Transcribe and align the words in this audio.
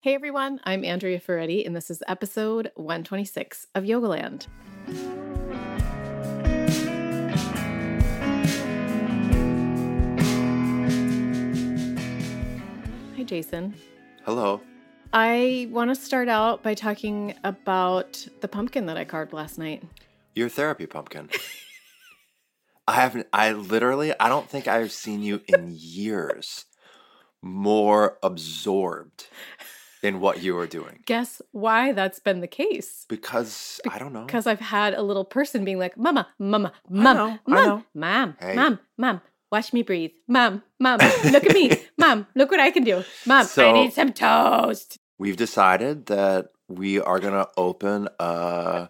Hey 0.00 0.14
everyone, 0.14 0.60
I'm 0.62 0.84
Andrea 0.84 1.18
Ferretti, 1.18 1.66
and 1.66 1.74
this 1.74 1.90
is 1.90 2.04
episode 2.06 2.70
126 2.76 3.66
of 3.74 3.82
Yogaland. 3.82 4.46
Hi, 13.16 13.24
Jason. 13.24 13.74
Hello. 14.24 14.60
I 15.12 15.66
want 15.72 15.90
to 15.90 15.96
start 15.96 16.28
out 16.28 16.62
by 16.62 16.74
talking 16.74 17.34
about 17.42 18.24
the 18.40 18.46
pumpkin 18.46 18.86
that 18.86 18.96
I 18.96 19.04
carved 19.04 19.32
last 19.32 19.58
night. 19.58 19.82
Your 20.36 20.48
therapy 20.48 20.86
pumpkin. 20.86 21.28
I 22.86 22.92
haven't, 22.92 23.26
I 23.32 23.50
literally, 23.50 24.12
I 24.20 24.28
don't 24.28 24.48
think 24.48 24.68
I've 24.68 24.92
seen 24.92 25.24
you 25.24 25.40
in 25.48 25.72
years 25.76 26.66
more 27.42 28.16
absorbed 28.22 29.26
in 30.02 30.20
what 30.20 30.42
you 30.42 30.56
are 30.58 30.66
doing. 30.66 31.00
Guess 31.06 31.42
why 31.52 31.92
that's 31.92 32.18
been 32.18 32.40
the 32.40 32.46
case? 32.48 33.04
Because, 33.08 33.80
I 33.90 33.98
don't 33.98 34.12
know. 34.12 34.24
Because 34.24 34.46
I've 34.46 34.60
had 34.60 34.94
a 34.94 35.02
little 35.02 35.24
person 35.24 35.64
being 35.64 35.78
like, 35.78 35.96
Mama, 35.96 36.28
Mama, 36.38 36.72
Mom, 36.88 37.16
know, 37.16 37.38
Mom. 37.46 37.84
Mom, 37.94 38.36
Hey. 38.40 38.54
Mom, 38.54 38.78
Mom, 38.96 39.20
watch 39.50 39.72
me 39.72 39.82
breathe. 39.82 40.12
Mom, 40.26 40.62
Mom, 40.78 40.98
look 41.24 41.46
at 41.46 41.52
me. 41.54 41.72
Mom, 41.96 42.26
look 42.34 42.50
what 42.50 42.60
I 42.60 42.70
can 42.70 42.84
do. 42.84 43.04
Mom, 43.26 43.44
so 43.44 43.68
I 43.68 43.72
need 43.72 43.92
some 43.92 44.12
toast. 44.12 44.96
We've 45.18 45.36
decided 45.36 46.06
that 46.06 46.50
we 46.68 47.00
are 47.00 47.18
going 47.18 47.32
to 47.32 47.48
open 47.56 48.08
a, 48.20 48.88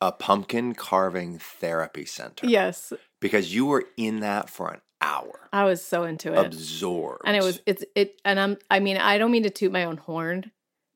a 0.00 0.12
pumpkin 0.12 0.74
carving 0.74 1.38
therapy 1.38 2.06
center. 2.06 2.46
Yes, 2.46 2.92
Because 3.20 3.54
you 3.54 3.66
were 3.66 3.84
in 3.96 4.20
that 4.20 4.48
for 4.48 4.70
an 4.70 4.80
hour, 5.00 5.48
I 5.52 5.64
was 5.64 5.84
so 5.84 6.04
into 6.04 6.32
it. 6.32 6.46
absorbed. 6.46 7.22
and 7.24 7.36
it 7.36 7.42
was 7.42 7.60
it's 7.66 7.84
it 7.94 8.20
and 8.24 8.38
I'm 8.40 8.56
I 8.70 8.80
mean, 8.80 8.96
I 8.96 9.18
don't 9.18 9.30
mean 9.30 9.42
to 9.44 9.50
toot 9.50 9.72
my 9.72 9.84
own 9.84 9.96
horn, 9.98 10.50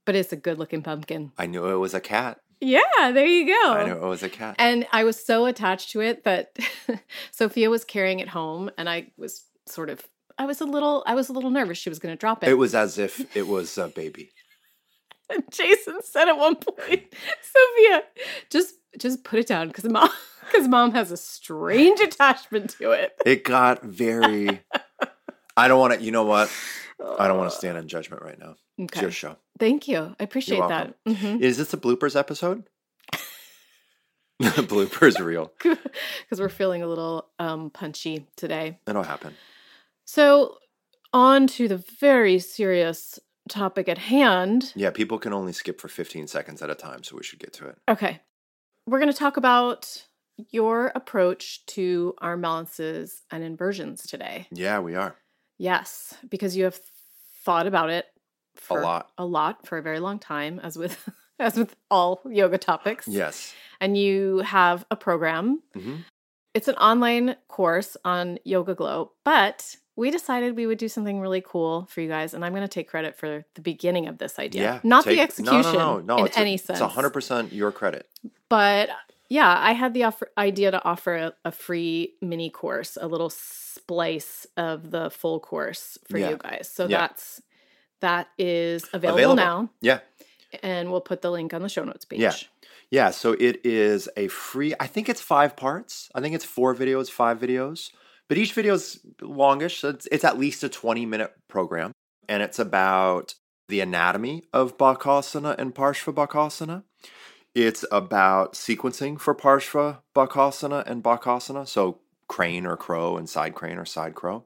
but 0.06 0.14
it's 0.14 0.32
a 0.32 0.36
good 0.36 0.58
looking 0.58 0.82
pumpkin. 0.82 1.32
I 1.38 1.46
knew 1.46 1.66
it 1.66 1.76
was 1.76 1.94
a 1.94 2.00
cat. 2.00 2.40
Yeah, 2.60 2.80
there 3.12 3.24
you 3.26 3.46
go. 3.46 3.72
I 3.72 3.84
knew 3.86 3.92
it 3.96 4.02
was 4.02 4.22
a 4.22 4.28
cat. 4.28 4.56
And 4.58 4.86
I 4.92 5.04
was 5.04 5.22
so 5.24 5.46
attached 5.46 5.92
to 5.92 6.00
it 6.00 6.24
that 6.24 6.58
Sophia 7.30 7.70
was 7.70 7.84
carrying 7.84 8.20
it 8.20 8.28
home 8.28 8.70
and 8.76 8.88
I 8.88 9.12
was 9.16 9.44
sort 9.66 9.88
of 9.88 10.06
I 10.36 10.46
was 10.46 10.60
a 10.60 10.66
little 10.66 11.02
I 11.06 11.14
was 11.14 11.28
a 11.28 11.32
little 11.32 11.50
nervous 11.50 11.78
she 11.78 11.88
was 11.88 11.98
going 11.98 12.14
to 12.14 12.18
drop 12.20 12.42
it. 12.42 12.48
it 12.50 12.54
was 12.54 12.74
as 12.74 12.98
if 12.98 13.34
it 13.36 13.46
was 13.46 13.76
a 13.78 13.88
baby. 13.88 14.32
And 15.30 15.44
Jason 15.50 15.98
said 16.02 16.28
at 16.28 16.36
one 16.36 16.56
point, 16.56 17.04
Sophia, 17.42 18.02
just 18.50 18.74
just 18.98 19.24
put 19.24 19.38
it 19.38 19.46
down 19.46 19.68
because 19.68 19.84
mom 19.84 20.08
because 20.46 20.68
mom 20.68 20.92
has 20.92 21.10
a 21.12 21.16
strange 21.16 22.00
attachment 22.08 22.70
to 22.78 22.92
it. 22.92 23.12
It 23.24 23.44
got 23.44 23.82
very. 23.82 24.62
I 25.56 25.68
don't 25.68 25.80
want 25.80 25.94
to. 25.94 26.02
You 26.02 26.10
know 26.12 26.24
what? 26.24 26.50
I 27.18 27.28
don't 27.28 27.38
want 27.38 27.50
to 27.50 27.56
stand 27.56 27.78
in 27.78 27.88
judgment 27.88 28.22
right 28.22 28.38
now. 28.38 28.56
It's 28.78 29.00
your 29.00 29.10
show. 29.10 29.36
Thank 29.58 29.88
you. 29.88 30.14
I 30.18 30.24
appreciate 30.24 30.66
that. 30.68 30.94
Mhm. 31.06 31.40
Is 31.40 31.56
this 31.58 31.72
a 31.74 31.76
bloopers 31.76 32.16
episode? 32.16 32.64
bloopers 34.40 35.22
reel. 35.22 35.52
Because 35.62 36.40
we're 36.40 36.48
feeling 36.48 36.82
a 36.82 36.86
little 36.86 37.26
um, 37.38 37.70
punchy 37.70 38.26
today. 38.36 38.78
It'll 38.86 39.02
happen. 39.02 39.34
So, 40.06 40.56
on 41.12 41.46
to 41.48 41.68
the 41.68 41.76
very 42.00 42.38
serious 42.38 43.18
topic 43.48 43.88
at 43.88 43.98
hand. 43.98 44.72
Yeah, 44.74 44.90
people 44.90 45.18
can 45.18 45.32
only 45.32 45.52
skip 45.52 45.80
for 45.80 45.88
15 45.88 46.26
seconds 46.26 46.62
at 46.62 46.70
a 46.70 46.74
time, 46.74 47.02
so 47.02 47.16
we 47.16 47.22
should 47.22 47.38
get 47.38 47.52
to 47.54 47.66
it. 47.66 47.78
Okay. 47.88 48.20
We're 48.86 48.98
going 48.98 49.12
to 49.12 49.18
talk 49.18 49.36
about 49.36 50.04
your 50.50 50.90
approach 50.94 51.64
to 51.66 52.14
arm 52.18 52.40
balances 52.40 53.22
and 53.30 53.44
inversions 53.44 54.02
today. 54.06 54.46
Yeah, 54.50 54.80
we 54.80 54.94
are. 54.94 55.14
Yes, 55.58 56.14
because 56.28 56.56
you 56.56 56.64
have 56.64 56.80
thought 57.44 57.66
about 57.66 57.90
it 57.90 58.06
for 58.56 58.80
lot. 58.82 59.10
a 59.18 59.24
lot 59.24 59.66
for 59.66 59.78
a 59.78 59.82
very 59.82 60.00
long 60.00 60.18
time, 60.18 60.58
as 60.60 60.76
with 60.76 61.08
as 61.38 61.56
with 61.56 61.76
all 61.90 62.22
yoga 62.28 62.58
topics. 62.58 63.06
Yes. 63.06 63.54
And 63.80 63.96
you 63.96 64.38
have 64.38 64.84
a 64.90 64.96
program. 64.96 65.62
hmm 65.74 65.96
It's 66.54 66.68
an 66.68 66.74
online 66.76 67.36
course 67.48 67.96
on 68.04 68.38
YogaGlo, 68.46 69.10
but 69.24 69.76
we 70.00 70.10
decided 70.10 70.56
we 70.56 70.66
would 70.66 70.78
do 70.78 70.88
something 70.88 71.20
really 71.20 71.42
cool 71.46 71.86
for 71.90 72.00
you 72.00 72.08
guys, 72.08 72.32
and 72.32 72.42
I'm 72.42 72.52
going 72.52 72.62
to 72.62 72.68
take 72.68 72.88
credit 72.88 73.18
for 73.18 73.44
the 73.54 73.60
beginning 73.60 74.08
of 74.08 74.16
this 74.16 74.38
idea, 74.38 74.62
Yeah. 74.62 74.80
not 74.82 75.04
the 75.04 75.20
execution 75.20 75.74
No, 75.74 75.98
no, 75.98 75.98
no. 75.98 76.16
no 76.16 76.18
in 76.20 76.26
it's 76.26 76.38
any 76.38 76.54
a, 76.54 76.58
sense. 76.58 76.80
It's 76.80 76.94
100% 76.94 77.52
your 77.52 77.70
credit. 77.70 78.08
But 78.48 78.88
yeah, 79.28 79.54
I 79.58 79.72
had 79.72 79.92
the 79.92 80.04
offer, 80.04 80.30
idea 80.38 80.70
to 80.70 80.82
offer 80.84 81.14
a, 81.16 81.32
a 81.44 81.52
free 81.52 82.14
mini 82.22 82.48
course, 82.48 82.96
a 82.98 83.06
little 83.06 83.28
splice 83.28 84.46
of 84.56 84.90
the 84.90 85.10
full 85.10 85.38
course 85.38 85.98
for 86.08 86.16
Yeah. 86.16 86.30
you 86.30 86.36
guys. 86.38 86.70
So 86.72 86.86
Yeah. 86.86 87.00
that's 87.00 87.42
that 88.00 88.28
is 88.38 88.84
available, 88.94 89.18
Available. 89.18 89.36
now, 89.36 89.70
Yeah. 89.82 90.00
and 90.62 90.90
we'll 90.90 91.02
put 91.02 91.20
the 91.20 91.30
link 91.30 91.52
on 91.52 91.60
the 91.60 91.68
show 91.68 91.84
notes 91.84 92.06
page. 92.06 92.20
Yeah. 92.20 92.32
Yeah, 92.90 93.10
so 93.10 93.32
it 93.38 93.60
is 93.64 94.08
a 94.16 94.28
free, 94.28 94.72
I 94.80 94.86
think 94.86 95.10
it's 95.10 95.20
five 95.20 95.54
parts. 95.56 96.08
I 96.14 96.22
think 96.22 96.34
it's 96.34 96.46
four 96.46 96.74
videos, 96.74 97.10
five 97.10 97.38
videos, 97.38 97.90
but 98.30 98.38
each 98.38 98.52
video 98.52 98.74
is 98.74 99.00
longish. 99.20 99.80
So 99.80 99.88
it's, 99.88 100.06
it's 100.12 100.22
at 100.22 100.38
least 100.38 100.62
a 100.62 100.68
20 100.68 101.04
minute 101.04 101.32
program. 101.48 101.90
And 102.28 102.44
it's 102.44 102.60
about 102.60 103.34
the 103.68 103.80
anatomy 103.80 104.44
of 104.52 104.78
Bakasana 104.78 105.58
and 105.58 105.74
Parshva 105.74 106.14
Bakasana. 106.14 106.84
It's 107.56 107.84
about 107.90 108.52
sequencing 108.52 109.18
for 109.18 109.34
Parshva 109.34 109.98
Bakasana 110.14 110.88
and 110.88 111.02
Bakasana. 111.02 111.66
So 111.66 111.98
crane 112.28 112.66
or 112.66 112.76
crow 112.76 113.16
and 113.16 113.28
side 113.28 113.56
crane 113.56 113.78
or 113.78 113.84
side 113.84 114.14
crow. 114.14 114.44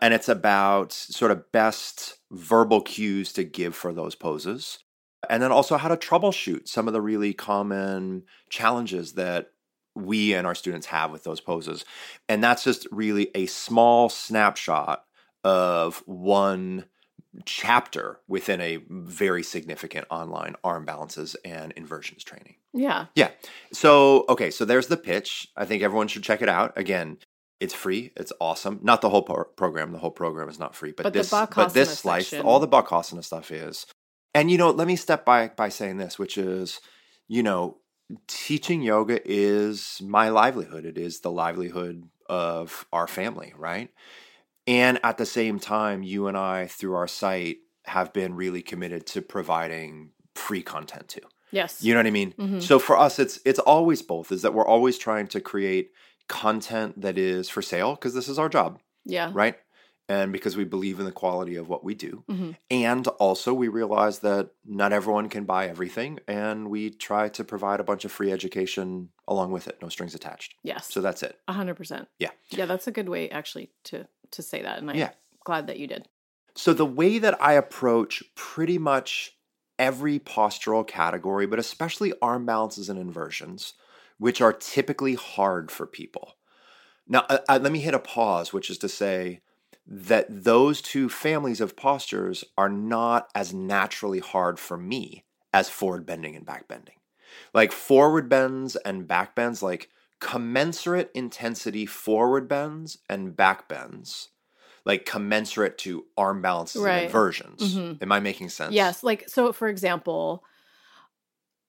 And 0.00 0.14
it's 0.14 0.28
about 0.28 0.92
sort 0.92 1.32
of 1.32 1.50
best 1.50 2.18
verbal 2.30 2.82
cues 2.82 3.32
to 3.32 3.42
give 3.42 3.74
for 3.74 3.92
those 3.92 4.14
poses 4.14 4.78
and 5.28 5.42
then 5.42 5.50
also 5.52 5.76
how 5.76 5.88
to 5.88 5.96
troubleshoot 5.96 6.68
some 6.68 6.86
of 6.86 6.94
the 6.94 7.00
really 7.00 7.32
common 7.32 8.24
challenges 8.48 9.14
that 9.14 9.50
we 9.94 10.34
and 10.34 10.46
our 10.46 10.54
students 10.54 10.86
have 10.88 11.10
with 11.10 11.24
those 11.24 11.40
poses. 11.40 11.84
And 12.28 12.42
that's 12.42 12.64
just 12.64 12.86
really 12.90 13.30
a 13.34 13.46
small 13.46 14.08
snapshot 14.08 15.04
of 15.44 16.02
one 16.06 16.86
chapter 17.44 18.20
within 18.28 18.60
a 18.60 18.78
very 18.88 19.42
significant 19.42 20.06
online 20.10 20.54
arm 20.62 20.84
balances 20.84 21.36
and 21.44 21.72
inversions 21.72 22.22
training. 22.24 22.54
Yeah. 22.72 23.06
Yeah. 23.14 23.30
So, 23.72 24.24
okay, 24.28 24.50
so 24.50 24.64
there's 24.64 24.86
the 24.86 24.96
pitch. 24.96 25.48
I 25.56 25.64
think 25.64 25.82
everyone 25.82 26.08
should 26.08 26.22
check 26.22 26.42
it 26.42 26.48
out. 26.48 26.76
Again, 26.76 27.18
it's 27.60 27.74
free. 27.74 28.12
It's 28.16 28.32
awesome. 28.40 28.80
Not 28.82 29.00
the 29.00 29.10
whole 29.10 29.22
pro- 29.22 29.44
program. 29.44 29.92
The 29.92 29.98
whole 29.98 30.10
program 30.10 30.48
is 30.48 30.58
not 30.58 30.74
free, 30.74 30.92
but, 30.92 31.04
But 31.04 31.12
this 31.12 31.30
but 31.30 31.72
this 31.72 31.98
slice, 31.98 32.28
section. 32.28 32.46
all 32.46 32.60
the 32.60 32.68
Bakasana 32.68 33.24
stuff 33.24 33.50
is. 33.50 33.86
And 34.34 34.50
you 34.50 34.58
know, 34.58 34.70
let 34.70 34.88
me 34.88 34.96
step 34.96 35.24
back 35.24 35.56
by 35.56 35.68
saying 35.68 35.96
this, 35.98 36.18
which 36.18 36.36
is, 36.36 36.80
you 37.28 37.42
know, 37.42 37.78
teaching 38.26 38.82
yoga 38.82 39.20
is 39.24 40.00
my 40.02 40.28
livelihood. 40.28 40.84
It 40.84 40.98
is 40.98 41.20
the 41.20 41.30
livelihood 41.30 42.08
of 42.28 42.86
our 42.92 43.06
family, 43.06 43.52
right? 43.56 43.90
And 44.66 44.98
at 45.02 45.18
the 45.18 45.26
same 45.26 45.58
time, 45.58 46.02
you 46.02 46.26
and 46.26 46.36
I, 46.36 46.66
through 46.66 46.94
our 46.94 47.08
site, 47.08 47.58
have 47.84 48.12
been 48.12 48.34
really 48.34 48.62
committed 48.62 49.06
to 49.08 49.20
providing 49.22 50.10
free 50.34 50.62
content 50.62 51.08
too. 51.08 51.20
Yes. 51.50 51.82
You 51.82 51.94
know 51.94 52.00
what 52.00 52.06
I 52.06 52.10
mean? 52.10 52.32
Mhm. 52.38 52.62
So 52.62 52.78
for 52.78 52.98
us, 52.98 53.18
it's 53.18 53.38
it's 53.44 53.58
always 53.60 54.02
both. 54.02 54.32
Is 54.32 54.42
that 54.42 54.54
we're 54.54 54.66
always 54.66 54.98
trying 54.98 55.28
to 55.28 55.40
create 55.40 55.92
content 56.28 57.00
that 57.00 57.18
is 57.18 57.48
for 57.48 57.62
sale 57.62 57.94
because 57.94 58.14
this 58.14 58.28
is 58.28 58.38
our 58.38 58.48
job, 58.48 58.80
yeah. 59.04 59.30
right? 59.34 59.56
And 60.08 60.32
because 60.32 60.54
we 60.56 60.64
believe 60.64 60.98
in 60.98 61.06
the 61.06 61.12
quality 61.12 61.56
of 61.56 61.68
what 61.68 61.82
we 61.82 61.94
do, 61.94 62.24
Mhm. 62.28 62.56
and 62.70 63.06
also 63.08 63.54
we 63.54 63.68
realize 63.68 64.18
that 64.18 64.50
not 64.64 64.92
everyone 64.92 65.30
can 65.30 65.44
buy 65.44 65.66
everything, 65.66 66.20
and 66.28 66.68
we 66.68 66.90
try 66.90 67.30
to 67.30 67.42
provide 67.42 67.80
a 67.80 67.84
bunch 67.84 68.04
of 68.04 68.12
free 68.12 68.30
education 68.30 69.10
along 69.26 69.50
with 69.52 69.66
it, 69.66 69.78
no 69.80 69.88
strings 69.88 70.14
attached. 70.14 70.54
Yes. 70.62 70.92
So 70.92 71.00
that's 71.00 71.22
it. 71.22 71.40
A 71.48 71.54
hundred 71.54 71.76
percent. 71.76 72.08
Yeah. 72.18 72.32
Yeah, 72.50 72.66
that's 72.66 72.86
a 72.86 72.92
good 72.92 73.08
way 73.08 73.30
actually 73.30 73.70
to 73.84 74.06
to 74.32 74.42
say 74.42 74.60
that, 74.62 74.78
and 74.78 74.90
I'm 74.90 74.96
Yeah. 74.96 75.12
glad 75.44 75.68
that 75.68 75.78
you 75.78 75.86
did. 75.86 76.08
So 76.54 76.72
the 76.74 76.84
way 76.86 77.18
that 77.18 77.40
I 77.40 77.54
approach 77.54 78.22
pretty 78.34 78.78
much 78.78 79.38
every 79.78 80.18
postural 80.18 80.86
category, 80.86 81.46
but 81.46 81.58
especially 81.58 82.12
arm 82.20 82.44
balances 82.44 82.88
and 82.90 82.98
inversions, 82.98 83.74
which 84.18 84.40
are 84.40 84.52
typically 84.52 85.14
hard 85.14 85.70
for 85.70 85.86
people. 85.86 86.34
Now, 87.08 87.26
uh, 87.30 87.38
uh, 87.48 87.58
let 87.62 87.72
me 87.72 87.80
hit 87.80 87.94
a 87.94 87.98
pause, 87.98 88.52
which 88.52 88.70
is 88.70 88.78
to 88.78 88.88
say 88.88 89.40
that 89.86 90.26
those 90.44 90.80
two 90.80 91.08
families 91.08 91.60
of 91.60 91.76
postures 91.76 92.44
are 92.56 92.68
not 92.68 93.28
as 93.34 93.52
naturally 93.52 94.20
hard 94.20 94.58
for 94.58 94.76
me 94.76 95.24
as 95.52 95.68
forward 95.68 96.06
bending 96.06 96.34
and 96.36 96.46
back 96.46 96.66
bending. 96.68 96.96
Like 97.52 97.72
forward 97.72 98.28
bends 98.28 98.76
and 98.76 99.06
back 99.06 99.34
bends, 99.34 99.62
like 99.62 99.90
commensurate 100.20 101.10
intensity 101.14 101.84
forward 101.86 102.48
bends 102.48 102.98
and 103.10 103.36
back 103.36 103.68
bends 103.68 104.30
like 104.86 105.06
commensurate 105.06 105.78
to 105.78 106.04
arm 106.16 106.42
balances 106.42 106.82
Right. 106.82 106.96
and 106.98 107.06
inversions. 107.06 107.74
Mhm. 107.74 108.02
Am 108.02 108.12
I 108.12 108.20
making 108.20 108.50
sense? 108.50 108.74
Yes, 108.74 109.02
like 109.02 109.28
so 109.28 109.52
for 109.52 109.68
example, 109.68 110.44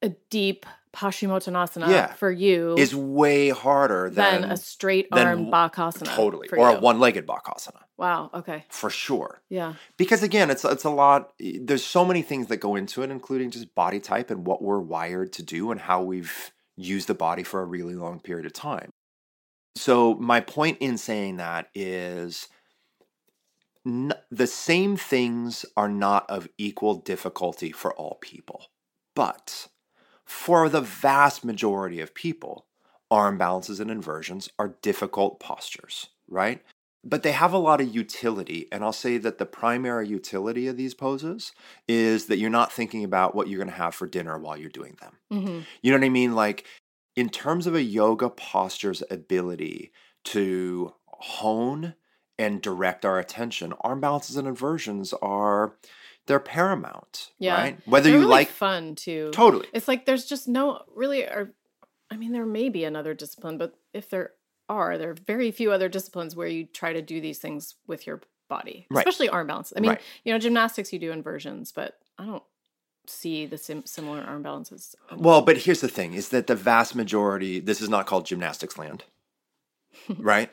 a 0.01 0.09
deep 0.29 0.65
Paschimottanasana 0.95 1.87
Yeah. 1.89 2.13
for 2.13 2.31
you 2.31 2.75
is 2.77 2.95
way 2.95 3.49
harder 3.49 4.09
than, 4.09 4.41
than, 4.41 4.51
a 4.51 4.57
straight 4.57 5.07
arm 5.11 5.47
bakasana. 5.47 6.15
totally 6.15 6.47
or 6.51 6.57
you. 6.57 6.63
a 6.77 6.79
one-legged 6.79 7.27
bakasana 7.27 7.81
Wow. 7.97 8.29
Okay. 8.33 8.65
for 8.69 8.89
sure. 8.89 9.41
Yeah. 9.49 9.73
Because 9.97 10.23
again, 10.23 10.49
it's 10.49 10.63
it's 10.65 10.83
a 10.85 10.89
lot. 10.89 11.33
Eh, 11.41 11.59
there's 11.61 11.83
so 11.83 12.03
many 12.05 12.21
things 12.21 12.47
that 12.47 12.57
go 12.57 12.75
into 12.75 13.03
it, 13.03 13.11
including 13.11 13.51
just 13.51 13.73
body 13.75 13.99
type 13.99 14.31
and 14.31 14.45
what 14.47 14.61
we're 14.61 14.79
wired 14.79 15.33
to 15.33 15.43
do 15.43 15.71
and 15.71 15.79
how 15.81 16.01
we've 16.01 16.51
used 16.77 17.07
the 17.07 17.13
body 17.13 17.43
for 17.43 17.61
a 17.61 17.65
really 17.65 17.95
long 17.95 18.19
period 18.19 18.45
of 18.45 18.53
time. 18.53 18.89
So 19.77 20.15
my 20.15 20.39
point 20.41 20.77
in 20.79 20.97
saying 20.97 21.37
that 21.37 21.69
is 21.75 22.47
n- 23.85 24.13
the 24.31 24.47
same 24.47 24.97
things 24.97 25.65
are 25.77 25.89
not 25.89 26.29
of 26.29 26.47
equal 26.57 26.95
difficulty 26.95 27.71
for 27.71 27.93
all 27.93 28.17
people, 28.21 28.67
but 29.15 29.67
for 30.25 30.69
the 30.69 30.81
vast 30.81 31.45
majority 31.45 31.99
of 32.01 32.13
people, 32.13 32.65
arm 33.11 33.37
balances 33.37 33.79
and 33.79 33.91
inversions 33.91 34.49
are 34.57 34.75
difficult 34.81 35.39
postures, 35.39 36.07
right? 36.27 36.61
but 37.05 37.21
they 37.21 37.31
have 37.31 37.53
a 37.53 37.57
lot 37.59 37.79
of 37.79 37.93
utility. 37.93 38.67
And 38.71 38.83
I'll 38.83 38.91
say 38.91 39.17
that 39.19 39.37
the 39.37 39.45
primary 39.45 40.07
utility 40.07 40.67
of 40.67 40.75
these 40.75 40.95
poses 40.95 41.51
is 41.87 42.25
that 42.25 42.39
you're 42.39 42.49
not 42.49 42.73
thinking 42.73 43.03
about 43.03 43.35
what 43.35 43.47
you're 43.47 43.59
going 43.59 43.69
to 43.69 43.75
have 43.75 43.93
for 43.93 44.07
dinner 44.07 44.39
while 44.39 44.57
you're 44.57 44.69
doing 44.69 44.97
them. 44.99 45.13
hmm 45.29 45.59
You 45.83 45.91
know 45.91 45.99
what 45.99 46.05
I 46.05 46.09
mean? 46.09 46.33
Like, 46.33 46.65
in 47.15 47.29
terms 47.29 47.67
of 47.67 47.75
a 47.75 47.83
yoga 47.83 48.29
posture's 48.29 49.03
ability 49.11 49.91
to 50.25 50.93
hone 51.05 51.93
and 52.39 52.61
direct 52.61 53.05
our 53.05 53.19
attention, 53.19 53.73
arm 53.81 54.01
balances 54.01 54.35
and 54.35 54.47
inversions 54.47 55.13
are 55.21 55.75
they're 56.27 56.39
paramount, 56.39 57.31
Yeah. 57.39 57.53
right? 57.55 57.79
Whether 57.87 58.05
They're 58.09 58.13
you 58.13 58.19
really 58.21 58.31
like 58.31 58.49
fun 58.49 58.95
too. 58.95 59.29
totally. 59.31 59.67
It's 59.73 59.87
like 59.87 60.05
there's 60.05 60.25
just 60.25 60.47
no 60.47 60.81
really 60.95 61.23
or 61.23 61.53
I 62.11 62.17
mean 62.17 62.31
there 62.31 62.45
may 62.45 62.69
be 62.69 62.83
another 62.83 63.13
discipline, 63.13 63.57
but 63.57 63.75
if 63.93 64.09
there 64.09 64.31
are, 64.67 64.97
there 64.97 65.11
are 65.11 65.15
very 65.15 65.51
few 65.51 65.71
other 65.71 65.87
disciplines 65.89 66.35
where 66.35 66.47
you 66.47 66.65
try 66.65 66.93
to 66.93 67.01
do 67.01 67.21
these 67.21 67.37
things 67.39 67.75
with 67.87 68.07
your 68.07 68.21
body. 68.49 68.87
Right. 68.89 69.05
Especially 69.07 69.29
arm 69.29 69.47
balance. 69.47 69.71
I 69.75 69.79
mean, 69.79 69.91
Right. 69.91 70.01
you 70.23 70.33
know, 70.33 70.39
gymnastics 70.39 70.91
you 70.91 70.99
do 70.99 71.11
inversions, 71.11 71.71
but 71.71 71.99
I 72.17 72.25
don't 72.25 72.43
see 73.07 73.45
the 73.45 73.57
sim- 73.59 73.85
similar 73.85 74.21
arm 74.21 74.41
balances. 74.41 74.95
Well, 75.15 75.43
but 75.43 75.57
here's 75.57 75.81
the 75.81 75.87
thing 75.87 76.13
is 76.15 76.29
that 76.29 76.47
the 76.47 76.55
vast 76.55 76.95
majority, 76.95 77.59
this 77.59 77.79
is 77.81 77.89
not 77.89 78.07
called 78.07 78.25
gymnastics 78.25 78.77
land, 78.79 79.03
right? 80.17 80.51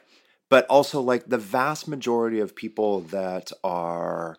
But 0.51 0.67
also 0.67 1.01
like 1.01 1.27
the 1.27 1.39
vast 1.39 1.89
majority 1.89 2.39
of 2.41 2.55
people 2.55 3.01
that 3.01 3.51
are 3.65 4.37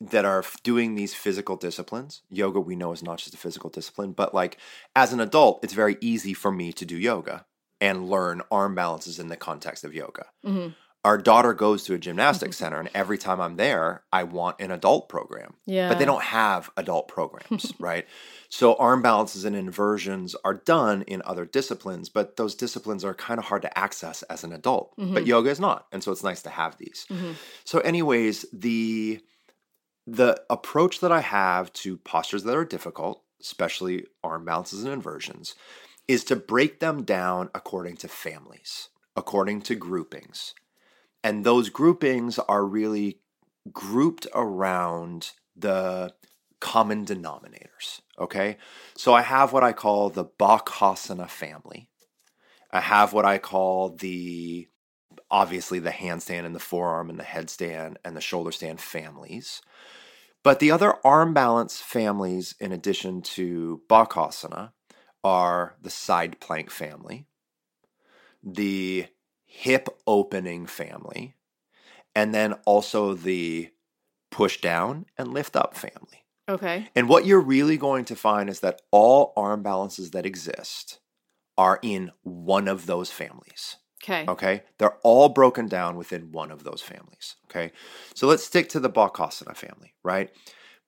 that 0.00 0.24
are 0.24 0.44
doing 0.62 0.94
these 0.94 1.14
physical 1.14 1.56
disciplines, 1.56 2.22
yoga 2.28 2.60
we 2.60 2.76
know 2.76 2.92
is 2.92 3.02
not 3.02 3.18
just 3.18 3.34
a 3.34 3.38
physical 3.38 3.70
discipline, 3.70 4.12
but 4.12 4.34
like 4.34 4.58
as 4.94 5.12
an 5.12 5.20
adult, 5.20 5.62
it's 5.62 5.72
very 5.72 5.96
easy 6.00 6.34
for 6.34 6.50
me 6.52 6.72
to 6.72 6.84
do 6.84 6.96
yoga 6.96 7.46
and 7.80 8.08
learn 8.08 8.42
arm 8.50 8.74
balances 8.74 9.18
in 9.18 9.28
the 9.28 9.36
context 9.36 9.84
of 9.84 9.94
yoga. 9.94 10.26
hmm 10.44 10.68
Our 11.04 11.18
daughter 11.18 11.52
goes 11.54 11.84
to 11.84 11.94
a 11.94 11.98
gymnastics 11.98 12.56
center 12.56 12.78
and 12.80 12.88
every 12.94 13.18
time 13.18 13.40
I'm 13.40 13.56
there, 13.56 14.04
I 14.12 14.22
want 14.24 14.56
an 14.60 14.70
adult 14.70 15.08
program 15.08 15.54
Yeah. 15.66 15.88
but 15.88 15.98
they 15.98 16.04
don't 16.06 16.22
have 16.22 16.70
adult 16.76 17.08
programs, 17.08 17.72
right? 17.78 18.06
So 18.48 18.74
arm 18.76 19.00
balances 19.02 19.44
and 19.44 19.54
inversions 19.56 20.34
are 20.44 20.54
done 20.54 21.02
in 21.02 21.20
other 21.24 21.44
disciplines, 21.44 22.08
but 22.08 22.36
those 22.36 22.54
disciplines 22.54 23.04
are 23.04 23.14
kind 23.14 23.38
of 23.38 23.44
hard 23.46 23.62
to 23.62 23.78
access 23.78 24.22
as 24.24 24.44
an 24.44 24.52
adult. 24.52 24.94
But 24.96 25.24
Mhm. 25.24 25.26
yoga 25.26 25.50
is 25.50 25.60
not, 25.60 25.86
and 25.92 26.02
so 26.02 26.10
it's 26.12 26.22
nice 26.24 26.42
to 26.42 26.50
have 26.50 26.78
these. 26.78 27.06
Mhm. 27.10 27.36
So, 27.64 27.80
anyways, 27.80 28.46
the 28.52 29.20
the 30.06 30.42
approach 30.50 31.00
that 31.00 31.12
I 31.12 31.20
have 31.20 31.72
to 31.74 31.96
postures 31.98 32.44
that 32.44 32.56
are 32.56 32.64
difficult, 32.64 33.22
especially 33.40 34.06
arm 34.22 34.44
balances 34.44 34.84
and 34.84 34.92
inversions, 34.92 35.54
is 36.06 36.24
to 36.24 36.36
break 36.36 36.80
them 36.80 37.02
down 37.02 37.50
according 37.54 37.96
to 37.98 38.08
families, 38.08 38.88
according 39.16 39.62
to 39.62 39.74
groupings. 39.74 40.54
And 41.22 41.44
those 41.44 41.70
groupings 41.70 42.38
are 42.38 42.66
really 42.66 43.20
grouped 43.72 44.26
around 44.34 45.30
the 45.56 46.12
common 46.60 47.06
denominators. 47.06 48.00
Okay. 48.18 48.58
So 48.96 49.14
I 49.14 49.22
have 49.22 49.52
what 49.52 49.64
I 49.64 49.72
call 49.72 50.10
the 50.10 50.24
Bakasana 50.24 51.28
family. 51.28 51.88
I 52.70 52.80
have 52.80 53.12
what 53.12 53.24
I 53.24 53.38
call 53.38 53.90
the 53.90 54.68
obviously 55.30 55.78
the 55.78 55.90
handstand 55.90 56.44
and 56.44 56.54
the 56.54 56.60
forearm 56.60 57.08
and 57.08 57.18
the 57.18 57.24
headstand 57.24 57.96
and 58.04 58.16
the 58.16 58.20
shoulder 58.20 58.52
stand 58.52 58.80
families. 58.80 59.62
But 60.44 60.60
the 60.60 60.70
other 60.70 60.94
arm 61.04 61.34
balance 61.34 61.80
families, 61.80 62.54
in 62.60 62.70
addition 62.70 63.22
to 63.22 63.80
Bakasana, 63.88 64.72
are 65.24 65.74
the 65.80 65.90
side 65.90 66.38
plank 66.38 66.70
family, 66.70 67.26
the 68.42 69.06
hip 69.46 69.88
opening 70.06 70.66
family, 70.66 71.34
and 72.14 72.34
then 72.34 72.52
also 72.66 73.14
the 73.14 73.70
push 74.30 74.60
down 74.60 75.06
and 75.16 75.32
lift 75.32 75.56
up 75.56 75.74
family. 75.74 76.26
Okay. 76.46 76.88
And 76.94 77.08
what 77.08 77.24
you're 77.24 77.40
really 77.40 77.78
going 77.78 78.04
to 78.04 78.14
find 78.14 78.50
is 78.50 78.60
that 78.60 78.82
all 78.90 79.32
arm 79.36 79.62
balances 79.62 80.10
that 80.10 80.26
exist 80.26 81.00
are 81.56 81.78
in 81.82 82.10
one 82.22 82.68
of 82.68 82.84
those 82.84 83.10
families. 83.10 83.76
Okay. 84.04 84.26
Okay. 84.28 84.62
They're 84.78 84.98
all 85.02 85.30
broken 85.30 85.66
down 85.66 85.96
within 85.96 86.30
one 86.30 86.50
of 86.50 86.62
those 86.62 86.82
families. 86.82 87.36
Okay. 87.46 87.72
So 88.14 88.26
let's 88.26 88.44
stick 88.44 88.68
to 88.70 88.80
the 88.80 88.90
Bakasana 88.90 89.56
family, 89.56 89.94
right? 90.02 90.30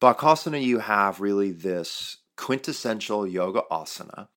Bakasana, 0.01 0.63
you 0.63 0.81
have 0.81 1.21
really 1.21 1.51
this 1.51 2.19
quintessential 2.37 3.27
yoga 3.27 3.63
asana 3.71 4.29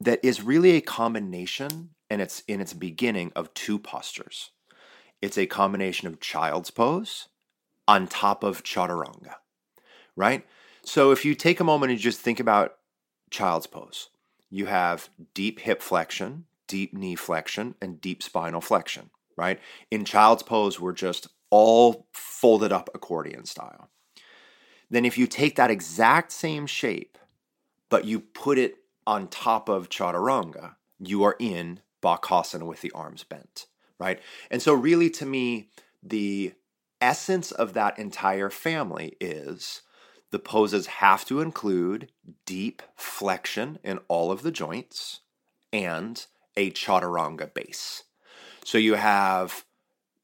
that 0.00 0.20
is 0.22 0.42
really 0.42 0.76
a 0.76 0.80
combination 0.80 1.90
and 2.08 2.22
it's 2.22 2.44
in 2.46 2.60
its 2.60 2.72
beginning 2.72 3.32
of 3.34 3.52
two 3.54 3.78
postures. 3.78 4.52
It's 5.20 5.36
a 5.36 5.46
combination 5.46 6.06
of 6.06 6.20
child's 6.20 6.70
pose 6.70 7.28
on 7.88 8.06
top 8.06 8.44
of 8.44 8.62
chaturanga, 8.62 9.34
right? 10.14 10.46
So 10.84 11.10
if 11.10 11.24
you 11.24 11.34
take 11.34 11.58
a 11.58 11.64
moment 11.64 11.90
and 11.90 12.00
just 12.00 12.20
think 12.20 12.38
about 12.38 12.76
child's 13.30 13.66
pose, 13.66 14.10
you 14.50 14.66
have 14.66 15.10
deep 15.34 15.58
hip 15.60 15.82
flexion, 15.82 16.44
deep 16.68 16.94
knee 16.94 17.16
flexion, 17.16 17.74
and 17.82 18.00
deep 18.00 18.22
spinal 18.22 18.60
flexion, 18.60 19.10
right? 19.36 19.58
In 19.90 20.04
child's 20.04 20.44
pose, 20.44 20.78
we're 20.78 20.92
just 20.92 21.26
all 21.50 22.06
folded 22.12 22.72
up 22.72 22.90
accordion 22.94 23.44
style. 23.44 23.88
Then 24.90 25.04
if 25.04 25.18
you 25.18 25.26
take 25.26 25.56
that 25.56 25.70
exact 25.70 26.32
same 26.32 26.66
shape, 26.66 27.18
but 27.88 28.04
you 28.04 28.20
put 28.20 28.58
it 28.58 28.76
on 29.06 29.28
top 29.28 29.68
of 29.68 29.88
chaturanga, 29.88 30.76
you 30.98 31.24
are 31.24 31.36
in 31.38 31.80
bakasana 32.02 32.66
with 32.66 32.80
the 32.80 32.92
arms 32.92 33.24
bent, 33.24 33.66
right? 33.98 34.20
And 34.50 34.62
so 34.62 34.72
really 34.72 35.10
to 35.10 35.26
me, 35.26 35.70
the 36.02 36.52
essence 37.00 37.50
of 37.52 37.74
that 37.74 37.98
entire 37.98 38.50
family 38.50 39.16
is 39.20 39.82
the 40.30 40.38
poses 40.38 40.86
have 40.86 41.24
to 41.26 41.40
include 41.40 42.10
deep 42.44 42.82
flexion 42.96 43.78
in 43.82 43.98
all 44.08 44.30
of 44.30 44.42
the 44.42 44.50
joints 44.50 45.20
and 45.72 46.26
a 46.58 46.70
chaturanga 46.72 47.52
base. 47.54 48.02
So 48.64 48.76
you 48.78 48.94
have 48.94 49.64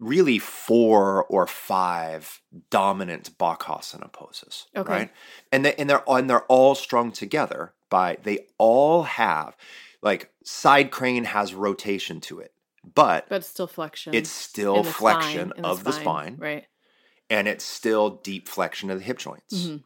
really 0.01 0.39
four 0.41 1.25
or 1.27 1.47
five 1.47 2.43
dominant 2.71 3.39
bakasana 3.39 4.13
poses, 4.13 4.67
Okay. 4.77 4.93
right? 4.93 5.11
And 5.53 5.65
they 5.65 5.75
and 5.77 5.89
they're 5.89 6.03
and 6.09 6.29
they're 6.29 6.45
all 6.47 6.75
strung 6.75 7.13
together 7.13 7.73
by 7.89 8.19
they 8.23 8.47
all 8.59 9.05
have 9.05 9.57
like 10.03 10.31
side 10.45 10.91
crane 10.91 11.25
has 11.25 11.55
rotation 11.55 12.21
to 12.23 12.41
it, 12.41 12.53
but 12.83 13.29
But 13.29 13.37
it's 13.37 13.49
still 13.49 13.69
flexion. 13.69 14.13
it's 14.15 14.31
still 14.31 14.83
flexion 14.83 15.51
spine, 15.51 15.65
of 15.65 15.85
the 15.85 15.93
spine, 15.93 16.37
Right. 16.39 16.67
and 17.31 17.47
it's 17.49 17.65
still 17.65 18.11
deep 18.11 18.49
flexion 18.49 18.91
of 18.91 18.99
the 18.99 19.05
hip 19.05 19.19
joints. 19.19 19.55
Mhm. 19.55 19.85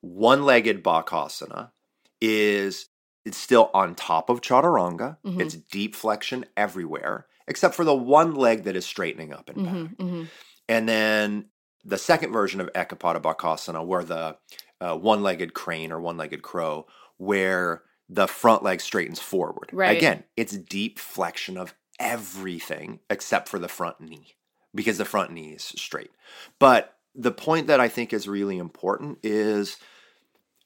One-legged 0.00 0.82
bakasana 0.82 1.72
is 2.20 2.86
it's 3.24 3.38
still 3.38 3.70
on 3.74 3.94
top 3.94 4.30
of 4.30 4.40
chaturanga. 4.40 5.18
Mhm. 5.24 5.40
It's 5.40 5.54
deep 5.54 5.94
flexion 5.94 6.46
everywhere 6.56 7.26
except 7.46 7.74
for 7.74 7.84
the 7.84 7.94
one 7.94 8.34
leg 8.34 8.62
that 8.64 8.76
is 8.76 8.86
straightening 8.86 9.32
up 9.32 9.48
and 9.48 9.64
back. 9.64 9.74
hmm 9.74 9.84
hmm 10.04 10.24
And 10.68 10.88
then 10.88 11.46
the 11.84 11.98
second 11.98 12.32
version 12.32 12.60
of 12.60 12.72
Ekapada 12.74 13.20
Bakasana, 13.20 13.84
where 13.84 14.04
the 14.04 14.36
uh, 14.80 14.96
one-legged 14.96 15.52
crane 15.52 15.90
or 15.92 16.00
one-legged 16.00 16.42
crow, 16.42 16.86
where 17.16 17.82
the 18.08 18.26
front 18.26 18.62
leg 18.62 18.80
straightens 18.80 19.18
forward. 19.18 19.70
Right. 19.72 19.96
Again, 19.96 20.24
it's 20.36 20.56
deep 20.56 20.98
flexion 20.98 21.56
of 21.56 21.74
everything 21.98 23.00
except 23.10 23.48
for 23.48 23.58
the 23.58 23.68
front 23.68 24.00
knee 24.00 24.34
because 24.74 24.98
the 24.98 25.04
front 25.04 25.32
knee 25.32 25.50
is 25.52 25.62
straight. 25.62 26.10
But 26.58 26.96
the 27.14 27.32
point 27.32 27.66
that 27.66 27.80
I 27.80 27.88
think 27.88 28.12
is 28.12 28.28
really 28.28 28.58
important 28.58 29.18
is 29.22 29.76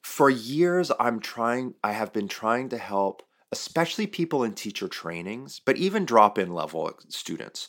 for 0.04 0.28
years 0.28 0.92
I'm 1.00 1.18
trying 1.18 1.75
I 1.82 1.92
have 1.92 2.12
been 2.12 2.28
trying 2.28 2.68
to 2.68 2.78
help 2.78 3.23
especially 3.50 4.06
people 4.06 4.44
in 4.44 4.52
teacher 4.52 4.87
trainings, 4.87 5.61
but 5.64 5.76
even 5.76 6.04
drop-in 6.04 6.52
level 6.52 6.92
students. 7.08 7.68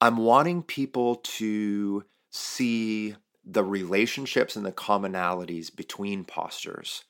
I'm 0.00 0.18
wanting 0.18 0.62
people 0.62 1.16
to 1.16 2.04
see 2.30 3.16
the 3.44 3.64
relationships 3.64 4.56
and 4.56 4.66
the 4.66 4.72
commonalities 4.72 5.74
between 5.74 6.24
postures 6.24 7.04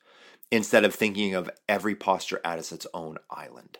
instead 0.51 0.85
of 0.85 0.93
thinking 0.93 1.33
of 1.33 1.49
every 1.67 1.95
posture 1.95 2.39
as 2.45 2.71
its 2.71 2.87
own 2.93 3.17
island. 3.29 3.79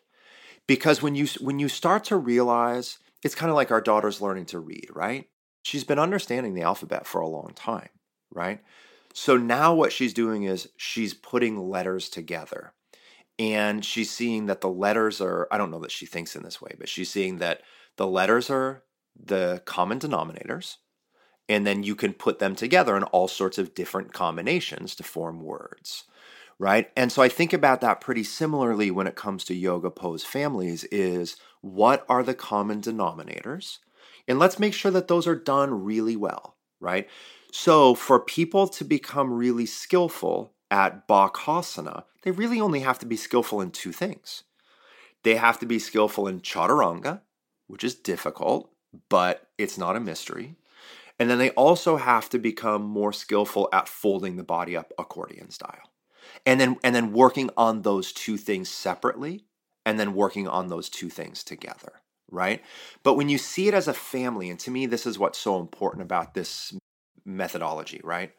Because 0.68 1.02
when 1.02 1.16
you 1.16 1.28
when 1.40 1.60
you 1.60 1.70
start 1.70 2.04
to 2.06 2.18
realize 2.18 2.98
it's 3.24 3.36
kind 3.36 3.50
of 3.50 3.56
like 3.56 3.72
our 3.72 3.82
daughter's 3.82 4.22
learning 4.22 4.48
to 4.48 4.60
read, 4.60 4.90
right? 4.94 5.30
She's 5.62 5.84
been 5.86 6.00
understanding 6.00 6.54
the 6.54 6.64
alphabet 6.64 7.08
for 7.08 7.22
a 7.22 7.28
long 7.28 7.54
time, 7.56 7.90
right? 8.30 8.60
So 9.18 9.38
now 9.38 9.74
what 9.74 9.94
she's 9.94 10.14
doing 10.14 10.44
is 10.44 10.68
she's 10.76 11.14
putting 11.14 11.70
letters 11.70 12.10
together. 12.10 12.74
And 13.40 13.84
she's 13.84 14.12
seeing 14.12 14.46
that 14.48 14.62
the 14.62 14.70
letters 14.70 15.22
are 15.22 15.48
I 15.52 15.58
don't 15.58 15.72
know 15.72 15.80
that 15.80 15.92
she 15.92 16.06
thinks 16.06 16.36
in 16.36 16.44
this 16.44 16.62
way, 16.62 16.76
but 16.78 16.90
she's 16.90 17.10
seeing 17.10 17.38
that 17.40 17.62
the 17.96 18.08
letters 18.08 18.50
are 18.50 18.84
the 19.16 19.62
common 19.66 20.00
denominators 20.00 20.76
and 21.48 21.66
then 21.66 21.84
you 21.84 21.96
can 21.96 22.14
put 22.14 22.40
them 22.40 22.56
together 22.56 22.98
in 22.98 23.04
all 23.04 23.28
sorts 23.28 23.58
of 23.58 23.74
different 23.74 24.14
combinations 24.14 24.96
to 24.96 25.04
form 25.04 25.42
words 25.42 26.04
right 26.60 26.92
and 26.98 27.12
so 27.12 27.22
i 27.22 27.30
think 27.30 27.54
about 27.54 27.82
that 27.82 28.02
pretty 28.02 28.24
similarly 28.24 28.92
when 28.92 29.08
it 29.08 29.16
comes 29.16 29.44
to 29.44 29.56
yoga 29.56 29.90
pose 29.90 30.24
families 30.24 30.84
is 30.86 31.38
what 31.62 32.06
are 32.10 32.24
the 32.24 32.34
common 32.34 32.82
denominators 32.82 33.78
and 34.28 34.40
let's 34.40 34.60
make 34.60 34.74
sure 34.74 34.92
that 34.92 35.08
those 35.08 35.28
are 35.28 35.36
done 35.36 35.84
really 35.84 36.16
well 36.16 36.56
right 36.80 37.08
so 37.56 37.96
for 37.96 38.20
people 38.20 38.68
to 38.68 38.84
become 38.84 39.32
really 39.32 39.66
skillful 39.66 40.52
at 40.70 41.08
bakasana 41.08 42.04
they 42.24 42.32
really 42.32 42.60
only 42.60 42.82
have 42.82 43.00
to 43.00 43.06
be 43.06 43.16
skillful 43.16 43.62
in 43.62 43.72
two 43.72 43.92
things 43.92 44.44
they 45.24 45.36
have 45.36 45.58
to 45.60 45.66
be 45.66 45.80
skillful 45.80 46.28
in 46.28 46.42
chaturanga 46.42 47.22
which 47.68 47.84
is 47.84 47.96
difficult 47.96 48.70
but 49.10 49.48
it's 49.58 49.78
not 49.78 49.96
a 49.96 50.00
mystery 50.00 50.56
and 51.20 51.30
then 51.30 51.38
they 51.38 51.52
also 51.52 51.98
have 51.98 52.30
to 52.30 52.40
become 52.40 52.84
more 52.84 53.14
skillful 53.14 53.70
at 53.72 53.88
folding 53.88 54.36
the 54.36 54.44
body 54.44 54.76
up 54.76 54.92
accordion 55.00 55.50
style. 55.50 55.92
And 56.46 56.60
then 56.60 56.78
and 56.84 56.94
then 56.94 57.14
working 57.14 57.50
on 57.56 57.84
those 57.84 58.12
two 58.12 58.38
things 58.38 58.70
separately 58.70 59.46
and 59.86 60.00
then 60.00 60.14
working 60.14 60.48
on 60.48 60.68
those 60.68 60.90
two 60.90 61.10
things 61.10 61.44
together, 61.44 62.02
right? 62.30 62.62
But 63.04 63.14
when 63.14 63.30
you 63.30 63.38
see 63.38 63.68
it 63.68 63.74
as 63.74 63.88
a 63.88 63.94
family 63.94 64.50
and 64.50 64.60
to 64.62 64.72
me 64.72 64.86
this 64.88 65.06
is 65.06 65.18
what's 65.18 65.40
so 65.40 65.60
important 65.60 66.04
about 66.04 66.34
this 66.34 66.74
methodology, 67.26 68.02
right? 68.04 68.32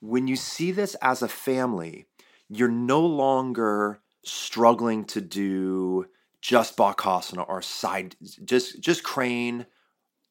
When 0.00 0.28
you 0.28 0.36
see 0.36 0.72
this 0.72 0.94
as 0.96 1.22
a 1.22 1.28
family, 1.28 2.06
you're 2.48 2.68
no 2.68 3.04
longer 3.04 4.00
struggling 4.24 5.04
to 5.04 5.20
do 5.20 6.06
just 6.40 6.76
bakasana 6.76 7.48
or 7.48 7.62
side 7.62 8.14
just 8.44 8.80
just 8.80 9.02
crane 9.02 9.66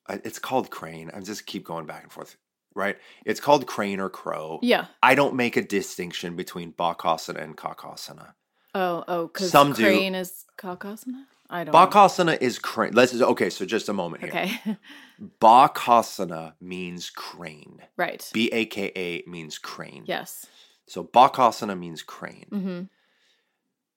uh, 0.08 0.18
it's 0.24 0.40
called 0.40 0.70
crane. 0.70 1.12
I 1.14 1.20
just 1.20 1.46
keep 1.46 1.64
going 1.64 1.86
back 1.86 2.04
and 2.04 2.12
forth, 2.12 2.38
right? 2.76 2.98
It's 3.26 3.40
called 3.40 3.66
crane 3.68 4.00
or 4.00 4.10
crow. 4.10 4.60
Yeah. 4.62 4.86
I 5.02 5.16
don't 5.16 5.36
make 5.36 5.58
a 5.58 5.64
distinction 5.64 6.36
between 6.36 6.74
bakasana 6.74 7.42
and 7.42 7.58
kakasana. 7.58 8.34
Oh, 8.74 9.04
oh, 9.08 9.28
because 9.28 9.52
crane 9.52 10.14
do. 10.14 10.20
is 10.20 10.46
kakasana. 10.58 11.26
I 11.50 11.64
don't. 11.64 11.74
Bakasana 11.74 12.42
is 12.42 12.60
crane. 12.60 12.94
Let's 12.94 13.14
okay. 13.14 13.50
So 13.50 13.66
just 13.66 13.90
a 13.90 13.94
moment 13.94 14.24
here. 14.24 14.32
Okay. 14.32 14.78
bakasana 15.42 16.54
means 16.60 17.10
crane. 17.10 17.82
Right. 17.98 18.28
B 18.34 18.50
a 18.52 18.66
k 18.66 18.92
a 18.96 19.30
means 19.30 19.58
crane. 19.58 20.04
Yes. 20.06 20.46
So 20.88 21.04
bakasana 21.04 21.78
means 21.78 22.02
crane. 22.02 22.48
Mm-hmm. 22.52 22.82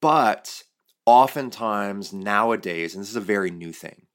But 0.01 0.63
oftentimes 1.07 2.13
nowadays, 2.13 2.95
and 2.95 3.03
this 3.03 3.11
is 3.11 3.17
a 3.17 3.21
very 3.21 3.51
new 3.51 3.73
thing, 3.73 4.07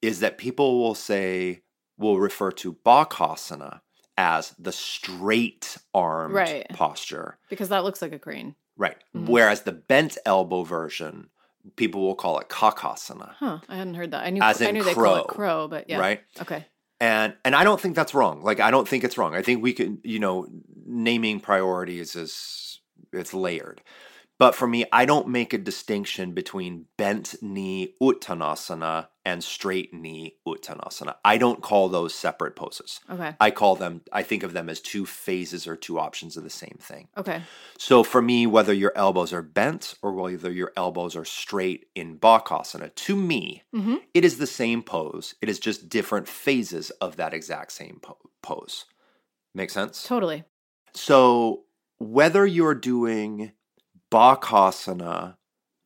is 0.00 0.20
that 0.20 0.38
people 0.38 0.78
will 0.78 0.94
say, 0.94 1.62
will 1.98 2.18
refer 2.18 2.52
to 2.52 2.74
Bakasana 2.86 3.80
as 4.16 4.54
the 4.58 4.72
straight 4.72 5.76
armed 5.92 6.34
right. 6.34 6.68
posture. 6.70 7.38
Because 7.50 7.68
that 7.68 7.84
looks 7.84 8.00
like 8.00 8.12
a 8.12 8.18
crane. 8.18 8.54
Right. 8.76 8.96
Mm-hmm. 9.14 9.26
Whereas 9.26 9.62
the 9.62 9.72
bent 9.72 10.18
elbow 10.24 10.62
version, 10.62 11.30
people 11.76 12.02
will 12.02 12.14
call 12.14 12.38
it 12.38 12.48
Kakasana. 12.48 13.34
Huh. 13.38 13.58
I 13.68 13.76
hadn't 13.76 13.94
heard 13.94 14.12
that. 14.12 14.24
I 14.24 14.30
knew, 14.30 14.42
As 14.42 14.62
I 14.62 14.70
knew 14.70 14.82
crow, 14.82 14.88
they 14.88 14.94
call 14.94 15.16
it 15.16 15.28
crow, 15.28 15.68
but 15.68 15.90
yeah. 15.90 15.98
Right. 15.98 16.20
Okay. 16.40 16.66
And 17.00 17.34
and 17.44 17.54
I 17.54 17.64
don't 17.64 17.80
think 17.80 17.96
that's 17.96 18.14
wrong. 18.14 18.42
Like 18.42 18.60
I 18.60 18.70
don't 18.70 18.88
think 18.88 19.04
it's 19.04 19.18
wrong. 19.18 19.34
I 19.34 19.42
think 19.42 19.62
we 19.62 19.72
can, 19.72 19.98
you 20.02 20.18
know, 20.18 20.46
naming 20.86 21.40
priorities 21.40 22.16
is 22.16 22.80
it's 23.12 23.34
layered. 23.34 23.82
But 24.38 24.54
for 24.54 24.66
me, 24.66 24.84
I 24.92 25.06
don't 25.06 25.28
make 25.28 25.52
a 25.52 25.58
distinction 25.58 26.32
between 26.32 26.86
bent 26.98 27.36
knee 27.42 27.94
uttanasana 28.02 29.08
and 29.26 29.42
straight 29.42 29.92
knee 29.92 30.36
uttanasana. 30.46 31.16
I 31.24 31.36
don't 31.36 31.60
call 31.60 31.88
those 31.88 32.14
separate 32.14 32.54
poses. 32.54 33.00
Okay. 33.10 33.34
I 33.40 33.50
call 33.50 33.74
them, 33.74 34.02
I 34.12 34.22
think 34.22 34.44
of 34.44 34.52
them 34.52 34.68
as 34.68 34.80
two 34.80 35.04
phases 35.04 35.66
or 35.66 35.76
two 35.76 35.98
options 35.98 36.36
of 36.36 36.44
the 36.44 36.50
same 36.50 36.78
thing. 36.80 37.08
Okay. 37.18 37.42
So 37.76 38.04
for 38.04 38.22
me, 38.22 38.46
whether 38.46 38.72
your 38.72 38.92
elbows 38.94 39.32
are 39.32 39.42
bent 39.42 39.96
or 40.00 40.12
whether 40.12 40.52
your 40.52 40.72
elbows 40.76 41.16
are 41.16 41.24
straight 41.24 41.86
in 41.96 42.18
bakasana, 42.18 42.94
to 42.94 43.16
me, 43.16 43.64
mm-hmm. 43.74 43.96
it 44.14 44.24
is 44.24 44.38
the 44.38 44.46
same 44.46 44.82
pose. 44.82 45.34
It 45.42 45.48
is 45.48 45.58
just 45.58 45.88
different 45.88 46.28
phases 46.28 46.90
of 46.90 47.16
that 47.16 47.34
exact 47.34 47.72
same 47.72 47.98
po- 48.00 48.18
pose. 48.42 48.84
Make 49.56 49.70
sense? 49.70 50.04
Totally. 50.04 50.44
So 50.94 51.64
whether 51.98 52.46
you're 52.46 52.76
doing 52.76 53.52
Bakasana, 54.12 55.36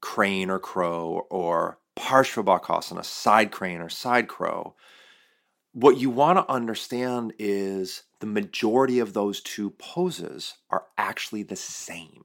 crane 0.02 0.50
or 0.50 0.58
crow, 0.58 1.26
or 1.30 1.79
Parshva 2.00 3.04
side 3.04 3.50
crane 3.50 3.80
or 3.80 3.88
side 3.88 4.26
crow, 4.26 4.74
what 5.72 5.98
you 5.98 6.10
want 6.10 6.38
to 6.38 6.52
understand 6.52 7.34
is 7.38 8.02
the 8.20 8.26
majority 8.26 8.98
of 8.98 9.12
those 9.12 9.40
two 9.40 9.70
poses 9.70 10.54
are 10.70 10.86
actually 10.96 11.42
the 11.42 11.56
same. 11.56 12.24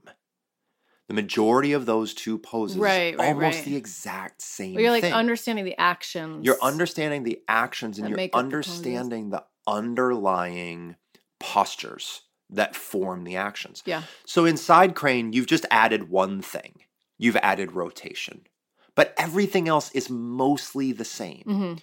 The 1.07 1.13
majority 1.13 1.73
of 1.73 1.85
those 1.85 2.15
two 2.15 2.39
poses 2.39 2.77
right, 2.77 3.15
right, 3.15 3.27
almost 3.27 3.57
right. 3.57 3.65
the 3.65 3.75
exact 3.75 4.41
same. 4.41 4.73
Well, 4.73 4.81
you're 4.81 4.91
like 4.91 5.03
thing. 5.03 5.13
understanding 5.13 5.65
the 5.65 5.77
actions. 5.77 6.43
You're 6.43 6.57
understanding 6.63 7.23
the 7.23 7.41
actions 7.47 7.99
and 7.99 8.09
you're 8.09 8.29
understanding 8.33 9.29
the, 9.29 9.37
the 9.37 9.71
underlying 9.71 10.95
postures 11.39 12.21
that 12.49 12.75
form 12.75 13.23
the 13.23 13.35
actions. 13.35 13.83
Yeah. 13.85 14.03
So 14.25 14.45
in 14.45 14.57
side 14.57 14.95
crane, 14.95 15.33
you've 15.33 15.47
just 15.47 15.65
added 15.69 16.09
one 16.09 16.41
thing. 16.41 16.81
You've 17.19 17.37
added 17.37 17.73
rotation. 17.73 18.47
But 18.95 19.13
everything 19.17 19.67
else 19.67 19.91
is 19.91 20.09
mostly 20.09 20.91
the 20.91 21.05
same. 21.05 21.43
Mm-hmm. 21.47 21.73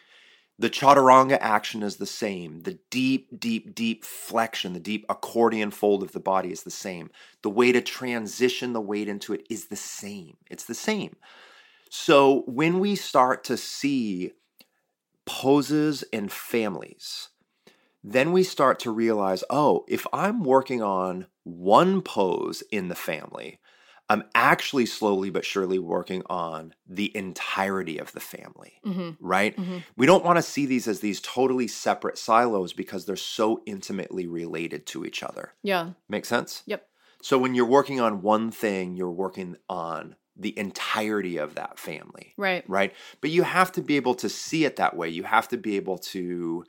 The 0.59 0.71
chaturanga 0.71 1.39
action 1.41 1.83
is 1.83 1.97
the 1.97 2.07
same. 2.07 2.61
The 2.61 2.79
deep, 2.91 3.29
deep, 3.39 3.75
deep 3.75 4.05
flexion, 4.05 4.73
the 4.73 4.81
deep 4.81 5.05
accordion 5.09 5.71
fold 5.71 6.03
of 6.03 6.13
the 6.13 6.21
body 6.21 6.53
is 6.53 6.63
the 6.63 6.71
same. 6.71 7.11
The 7.43 7.51
way 7.51 7.73
to 7.73 7.81
transition 7.81 8.73
the 8.73 8.81
weight 8.81 9.09
into 9.09 9.33
it 9.33 9.47
is 9.51 9.67
the 9.67 9.77
same. 9.77 10.37
It's 10.51 10.65
the 10.65 10.75
same. 10.75 11.17
So 11.91 12.45
when 12.47 12.81
we 12.81 12.97
start 12.97 13.45
to 13.45 13.57
see 13.57 14.33
poses 15.27 16.05
and 16.13 16.31
families 16.33 17.29
then 18.05 18.33
we 18.33 18.43
start 18.43 18.79
to 18.81 18.91
realize 18.91 19.45
oh, 19.51 19.85
if 19.89 20.07
I'm 20.13 20.43
working 20.43 20.83
on 20.83 21.27
one 21.45 22.03
pose 22.03 22.63
in 22.71 22.89
the 22.89 22.95
family, 22.95 23.61
I'm 24.13 24.25
actually 24.35 24.85
slowly 24.85 25.31
but 25.31 25.43
surely 25.43 25.79
working 25.79 26.23
on 26.29 26.75
the 26.87 27.17
entirety 27.17 27.97
of 27.97 28.13
the 28.13 28.21
family, 28.21 28.75
mm-hmm. 28.85 29.13
right? 29.27 29.57
Mm-hmm. 29.57 29.79
We 29.97 30.05
don't 30.05 30.23
want 30.23 30.37
to 30.37 30.43
see 30.43 30.67
these 30.67 30.87
as 30.87 31.01
these 31.01 31.19
totally 31.19 31.67
separate 31.67 32.19
silos 32.19 32.75
because 32.75 33.07
they're 33.07 33.17
so 33.17 33.63
intimately 33.65 34.27
related 34.27 34.85
to 34.89 35.07
each 35.07 35.23
other. 35.23 35.55
Yeah. 35.63 35.93
Make 36.11 36.27
sense? 36.27 36.63
Yep. 36.67 36.87
So 37.23 37.39
when 37.39 37.55
you're 37.55 37.65
working 37.65 38.03
on 38.03 38.21
one 38.21 38.51
thing, 38.51 38.97
you're 38.97 39.11
working 39.11 39.57
on 39.71 40.17
the 40.37 40.59
entirety 40.59 41.39
of 41.39 41.55
that 41.55 41.79
family. 41.79 42.35
Right. 42.37 42.69
Right. 42.69 42.93
But 43.23 43.31
you 43.31 43.45
have 43.45 43.73
to 43.73 43.81
be 43.81 43.97
able 43.97 44.17
to 44.17 44.29
see 44.29 44.67
it 44.67 44.77
that 44.77 44.95
way. 44.95 45.09
You 45.09 45.23
have 45.23 45.49
to 45.49 45.57
be 45.57 45.77
able 45.77 45.97
to 45.99 46.67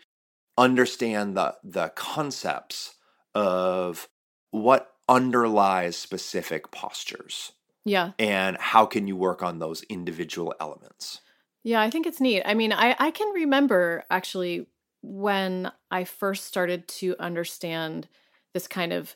understand 0.57 1.35
the 1.35 1.55
the 1.61 1.89
concepts 1.89 2.95
of 3.35 4.07
what 4.51 4.92
underlies 5.09 5.95
specific 5.95 6.71
postures. 6.71 7.51
Yeah. 7.85 8.11
And 8.17 8.57
how 8.57 8.85
can 8.85 9.07
you 9.07 9.15
work 9.15 9.43
on 9.43 9.59
those 9.59 9.83
individual 9.83 10.53
elements? 10.59 11.19
Yeah, 11.63 11.81
I 11.81 11.89
think 11.89 12.05
it's 12.05 12.21
neat. 12.21 12.43
I 12.45 12.53
mean, 12.53 12.73
I 12.73 12.95
I 12.99 13.11
can 13.11 13.33
remember 13.33 14.03
actually 14.09 14.67
when 15.01 15.71
I 15.91 16.05
first 16.05 16.45
started 16.45 16.87
to 16.87 17.15
understand 17.19 18.07
this 18.53 18.67
kind 18.67 18.93
of 18.93 19.15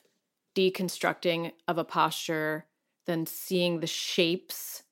deconstructing 0.54 1.52
of 1.66 1.78
a 1.78 1.84
posture, 1.84 2.66
then 3.06 3.26
seeing 3.26 3.80
the 3.80 3.86
shapes 3.86 4.82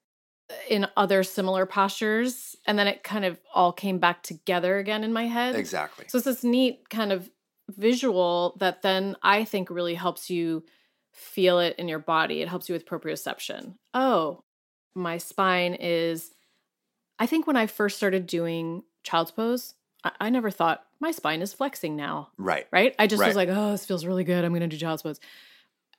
uh, 0.51 0.55
in 0.69 0.87
other 0.97 1.23
similar 1.23 1.67
postures 1.67 2.57
and 2.67 2.79
then 2.79 2.87
it 2.87 3.03
kind 3.03 3.25
of 3.25 3.39
all 3.55 3.73
came 3.73 3.99
back 3.99 4.23
together 4.23 4.79
again 4.79 5.05
in 5.05 5.13
my 5.13 5.27
head 5.27 5.57
exactly 5.57 6.05
so 6.09 6.19
it's 6.19 6.25
this 6.25 6.45
neat 6.45 6.89
kind 6.89 7.11
of 7.11 7.29
visual 7.77 8.57
that 8.61 8.83
then 8.83 9.17
i 9.23 9.43
think 9.45 9.69
really 9.69 9.95
helps 9.95 10.31
you 10.31 10.65
feel 11.17 11.59
it 11.59 11.75
in 11.79 11.89
your 11.89 11.99
body 11.99 12.43
it 12.43 12.49
helps 12.49 12.69
you 12.69 12.73
with 12.75 12.87
proprioception 12.87 13.75
oh 13.95 14.43
my 14.95 15.19
spine 15.19 15.75
is 15.75 16.33
i 17.19 17.27
think 17.27 17.47
when 17.47 17.57
i 17.57 17.67
first 17.67 17.97
started 17.97 18.27
doing 18.27 18.83
child's 19.03 19.31
pose 19.31 19.75
i, 20.05 20.13
I 20.21 20.31
never 20.31 20.51
thought 20.51 20.85
my 21.01 21.11
spine 21.11 21.43
is 21.43 21.53
flexing 21.53 21.97
now 21.97 22.29
right 22.37 22.67
right 22.71 22.95
i 22.99 23.07
just 23.07 23.21
right. 23.21 23.29
was 23.29 23.37
like 23.37 23.49
oh 23.51 23.73
this 23.73 23.87
feels 23.87 24.05
really 24.05 24.25
good 24.25 24.45
i'm 24.45 24.53
gonna 24.53 24.69
do 24.69 24.77
child's 24.77 25.03
pose 25.03 25.21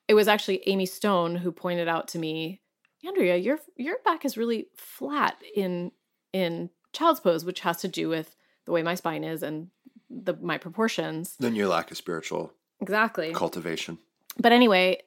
it 0.08 0.14
was 0.14 0.28
actually 0.28 0.64
Amy 0.68 0.86
Stone 0.86 1.36
who 1.36 1.52
pointed 1.52 1.88
out 1.88 2.08
to 2.10 2.20
me, 2.20 2.62
Andrea, 3.06 3.36
your 3.36 3.60
your 3.76 3.98
back 4.06 4.26
is 4.26 4.38
really 4.38 4.68
flat 4.76 5.38
in 5.56 5.92
in 6.34 6.70
child's 6.94 7.20
pose, 7.20 7.46
which 7.46 7.62
has 7.62 7.78
to 7.78 7.88
do 7.88 8.10
with 8.10 8.36
the 8.66 8.72
way 8.72 8.84
my 8.84 8.96
spine 8.96 9.24
is 9.24 9.44
and 9.44 9.70
the 10.10 10.34
my 10.36 10.58
proportions. 10.58 11.36
Then 11.40 11.56
your 11.56 11.68
lack 11.68 11.92
of 11.92 11.98
spiritual 11.98 12.54
Exactly. 12.80 13.34
cultivation. 13.34 13.98
But 14.40 14.52
anyway, 14.52 15.02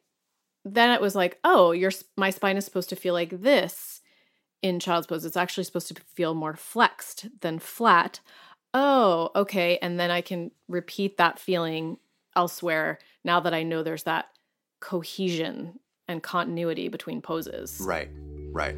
then 0.64 0.90
it 0.90 1.00
was 1.00 1.14
like, 1.14 1.38
oh, 1.45 1.73
your 1.73 1.90
my 2.17 2.31
spine 2.31 2.57
is 2.57 2.64
supposed 2.64 2.90
to 2.90 2.97
feel 2.97 3.14
like 3.14 3.43
this 3.43 4.00
in 4.62 4.81
child's 4.81 5.07
pose. 5.07 5.25
It's 5.25 5.37
actually 5.37 5.64
supposed 5.64 5.88
to 5.88 5.95
feel 6.14 6.35
more 6.35 6.57
flexed 6.57 7.29
than 7.40 7.59
flat. 7.59 8.21
Oh, 8.75 9.31
okay. 9.35 9.79
And 9.81 9.99
then 9.99 10.11
I 10.11 10.21
can 10.21 10.50
repeat 10.69 11.17
that 11.17 11.38
feeling 11.38 11.97
elsewhere 12.37 12.99
now 13.25 13.40
that 13.40 13.55
I 13.55 13.62
know 13.62 13.83
there's 13.83 14.05
that 14.05 14.26
cohesion 14.81 15.81
and 16.07 16.23
continuity 16.23 16.88
between 16.88 17.21
poses. 17.21 17.81
Right. 17.81 18.11
Right. 18.52 18.76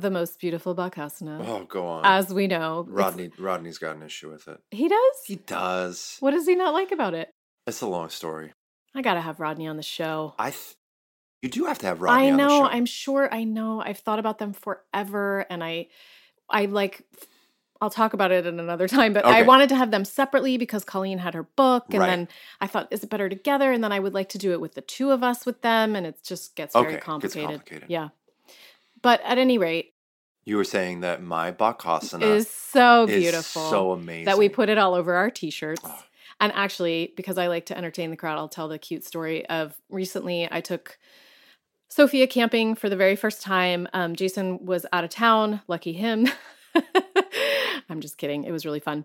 The 0.00 0.10
most 0.10 0.38
beautiful 0.40 0.74
Bakasana, 0.74 1.44
Oh, 1.46 1.64
go 1.64 1.86
on. 1.86 2.04
as 2.04 2.32
we 2.32 2.46
know. 2.46 2.86
Rodney 2.88 3.30
Rodney's 3.38 3.78
got 3.78 3.96
an 3.96 4.02
issue 4.02 4.30
with 4.30 4.48
it. 4.48 4.60
He 4.70 4.88
does? 4.88 5.16
He 5.26 5.36
does. 5.36 6.16
What 6.20 6.30
does 6.32 6.46
he 6.46 6.54
not 6.54 6.74
like 6.74 6.92
about 6.92 7.14
it? 7.14 7.30
It's 7.66 7.80
a 7.82 7.86
long 7.86 8.08
story. 8.08 8.52
I 8.94 9.02
gotta 9.02 9.20
have 9.20 9.40
Rodney 9.40 9.66
on 9.66 9.76
the 9.76 9.82
show. 9.82 10.34
I 10.38 10.50
th- 10.50 10.74
you 11.42 11.48
do 11.48 11.66
have 11.66 11.78
to 11.80 11.86
have 11.86 12.00
Rodney 12.00 12.28
I 12.28 12.30
on 12.32 12.36
the 12.36 12.44
know. 12.44 12.64
I'm 12.64 12.86
sure. 12.86 13.32
I 13.32 13.44
know. 13.44 13.80
I've 13.80 13.98
thought 13.98 14.18
about 14.18 14.38
them 14.38 14.52
forever, 14.52 15.46
and 15.50 15.62
I, 15.62 15.88
I 16.50 16.66
like. 16.66 17.02
I'll 17.80 17.90
talk 17.90 18.12
about 18.12 18.32
it 18.32 18.44
at 18.44 18.52
another 18.52 18.88
time, 18.98 19.12
but 19.12 19.24
I 19.24 19.42
wanted 19.42 19.68
to 19.68 19.76
have 19.76 19.92
them 19.92 20.04
separately 20.04 20.58
because 20.58 20.82
Colleen 20.84 21.18
had 21.18 21.34
her 21.34 21.44
book, 21.44 21.84
and 21.90 22.00
Right. 22.00 22.06
then 22.08 22.28
I 22.60 22.66
thought, 22.66 22.88
is 22.90 23.04
it 23.04 23.10
better 23.10 23.28
together? 23.28 23.70
And 23.70 23.84
then 23.84 23.92
I 23.92 24.00
would 24.00 24.14
like 24.14 24.30
to 24.30 24.38
do 24.38 24.50
it 24.50 24.60
with 24.60 24.74
the 24.74 24.80
two 24.80 25.12
of 25.12 25.22
us 25.22 25.46
with 25.46 25.62
them, 25.62 25.94
and 25.94 26.04
it 26.04 26.18
just 26.24 26.56
gets 26.56 26.74
Okay, 26.74 26.82
very 26.84 26.94
gets 26.94 27.04
complicated. 27.04 27.48
complicated. 27.50 27.88
Yeah, 27.88 28.08
but 29.02 29.20
at 29.24 29.38
any 29.38 29.58
rate, 29.58 29.94
You 30.44 30.56
were 30.56 30.64
saying 30.64 31.00
that 31.00 31.22
my 31.22 31.52
Bakasana 31.52 32.22
is 32.22 32.48
so 32.48 33.04
is 33.04 33.22
beautiful 33.22 33.68
so 33.70 33.92
amazing. 33.92 34.24
that 34.26 34.38
we 34.38 34.48
put 34.48 34.68
it 34.68 34.78
all 34.78 34.94
over 34.94 35.14
our 35.14 35.30
t-shirts. 35.30 35.82
Oh. 35.84 36.02
And 36.40 36.52
actually, 36.54 37.12
because 37.16 37.36
I 37.36 37.48
like 37.48 37.66
to 37.66 37.76
entertain 37.76 38.10
the 38.10 38.16
crowd, 38.16 38.38
I'll 38.38 38.48
tell 38.48 38.68
the 38.68 38.78
cute 38.78 39.04
story 39.04 39.44
of 39.48 39.74
recently 39.90 40.48
I 40.50 40.60
took 40.60 40.98
Sophia 41.88 42.26
camping 42.26 42.74
for 42.74 42.88
the 42.88 42.96
very 42.96 43.16
first 43.16 43.42
time. 43.42 43.88
Um, 43.92 44.14
Jason 44.14 44.64
was 44.64 44.86
out 44.92 45.04
of 45.04 45.10
town. 45.10 45.62
Lucky 45.66 45.92
him. 45.92 46.28
I'm 47.88 48.00
just 48.00 48.18
kidding. 48.18 48.44
It 48.44 48.52
was 48.52 48.64
really 48.64 48.80
fun. 48.80 49.04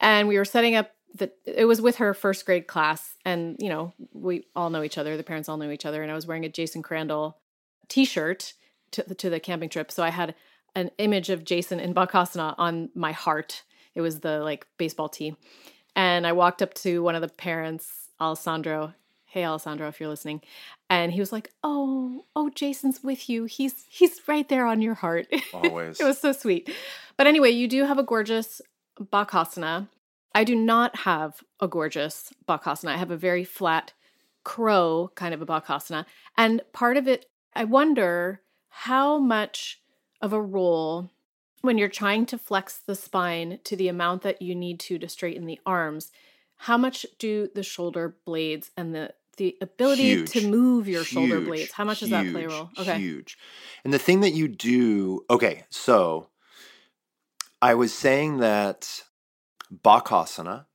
And 0.00 0.28
we 0.28 0.36
were 0.36 0.44
setting 0.44 0.74
up 0.74 0.90
the 1.14 1.30
it 1.46 1.64
was 1.64 1.80
with 1.80 1.96
her 1.96 2.12
first 2.12 2.44
grade 2.44 2.66
class 2.66 3.14
and 3.24 3.56
you 3.60 3.68
know 3.68 3.94
we 4.12 4.44
all 4.56 4.68
know 4.68 4.82
each 4.82 4.98
other 4.98 5.16
the 5.16 5.22
parents 5.22 5.48
all 5.48 5.56
know 5.56 5.70
each 5.70 5.86
other 5.86 6.02
and 6.02 6.10
i 6.10 6.14
was 6.14 6.26
wearing 6.26 6.44
a 6.44 6.48
jason 6.48 6.82
crandell 6.82 7.34
t-shirt 7.88 8.52
to, 8.94 9.14
to 9.14 9.30
the 9.30 9.40
camping 9.40 9.68
trip 9.68 9.90
so 9.90 10.02
i 10.02 10.10
had 10.10 10.34
an 10.74 10.90
image 10.98 11.30
of 11.30 11.44
jason 11.44 11.78
in 11.80 11.94
bakasana 11.94 12.54
on 12.58 12.88
my 12.94 13.12
heart 13.12 13.62
it 13.94 14.00
was 14.00 14.20
the 14.20 14.40
like 14.40 14.66
baseball 14.78 15.08
tee 15.08 15.36
and 15.94 16.26
i 16.26 16.32
walked 16.32 16.62
up 16.62 16.74
to 16.74 17.02
one 17.02 17.14
of 17.14 17.22
the 17.22 17.28
parents 17.28 18.08
alessandro 18.20 18.92
hey 19.26 19.44
alessandro 19.44 19.88
if 19.88 20.00
you're 20.00 20.08
listening 20.08 20.40
and 20.88 21.12
he 21.12 21.20
was 21.20 21.32
like 21.32 21.50
oh 21.62 22.24
oh 22.36 22.50
jason's 22.50 23.02
with 23.02 23.28
you 23.28 23.44
he's 23.44 23.84
he's 23.88 24.20
right 24.26 24.48
there 24.48 24.66
on 24.66 24.80
your 24.80 24.94
heart 24.94 25.26
always. 25.54 26.00
it 26.00 26.04
was 26.04 26.18
so 26.18 26.32
sweet. 26.32 26.70
But 27.16 27.26
anyway, 27.26 27.50
you 27.50 27.68
do 27.68 27.84
have 27.84 27.98
a 27.98 28.02
gorgeous 28.02 28.60
bakasana. 29.00 29.88
I 30.34 30.44
do 30.44 30.56
not 30.56 30.96
have 30.96 31.42
a 31.60 31.68
gorgeous 31.68 32.32
bakasana. 32.48 32.90
I 32.90 32.96
have 32.96 33.10
a 33.10 33.16
very 33.16 33.44
flat 33.44 33.92
crow 34.42 35.10
kind 35.14 35.32
of 35.32 35.40
a 35.40 35.46
bakasana. 35.46 36.06
And 36.36 36.60
part 36.72 36.96
of 36.96 37.06
it, 37.06 37.26
I 37.54 37.64
wonder 37.64 38.40
how 38.78 39.18
much 39.18 39.80
of 40.20 40.32
a 40.32 40.42
role 40.42 41.10
when 41.62 41.78
you're 41.78 41.88
trying 41.88 42.26
to 42.26 42.36
flex 42.36 42.76
the 42.76 42.96
spine 42.96 43.58
to 43.64 43.76
the 43.76 43.88
amount 43.88 44.22
that 44.22 44.42
you 44.42 44.54
need 44.54 44.80
to 44.80 44.98
to 44.98 45.08
straighten 45.08 45.46
the 45.46 45.60
arms, 45.64 46.10
how 46.56 46.76
much 46.76 47.06
do 47.18 47.48
the 47.54 47.62
shoulder 47.62 48.16
blades 48.24 48.70
and 48.76 48.94
the 48.94 49.14
the 49.36 49.56
ability 49.60 50.24
to 50.24 50.48
move 50.48 50.86
your 50.86 51.02
shoulder 51.02 51.40
blades, 51.40 51.72
how 51.72 51.84
much 51.84 52.00
does 52.00 52.10
that 52.10 52.30
play 52.30 52.44
a 52.44 52.48
role? 52.48 52.70
Okay. 52.78 52.98
Huge. 52.98 53.36
And 53.84 53.92
the 53.92 53.98
thing 53.98 54.20
that 54.20 54.32
you 54.32 54.46
do, 54.46 55.24
okay, 55.28 55.64
so 55.70 56.28
I 57.60 57.74
was 57.74 57.92
saying 57.92 58.38
that 58.38 59.02
Bakasana, 59.72 60.66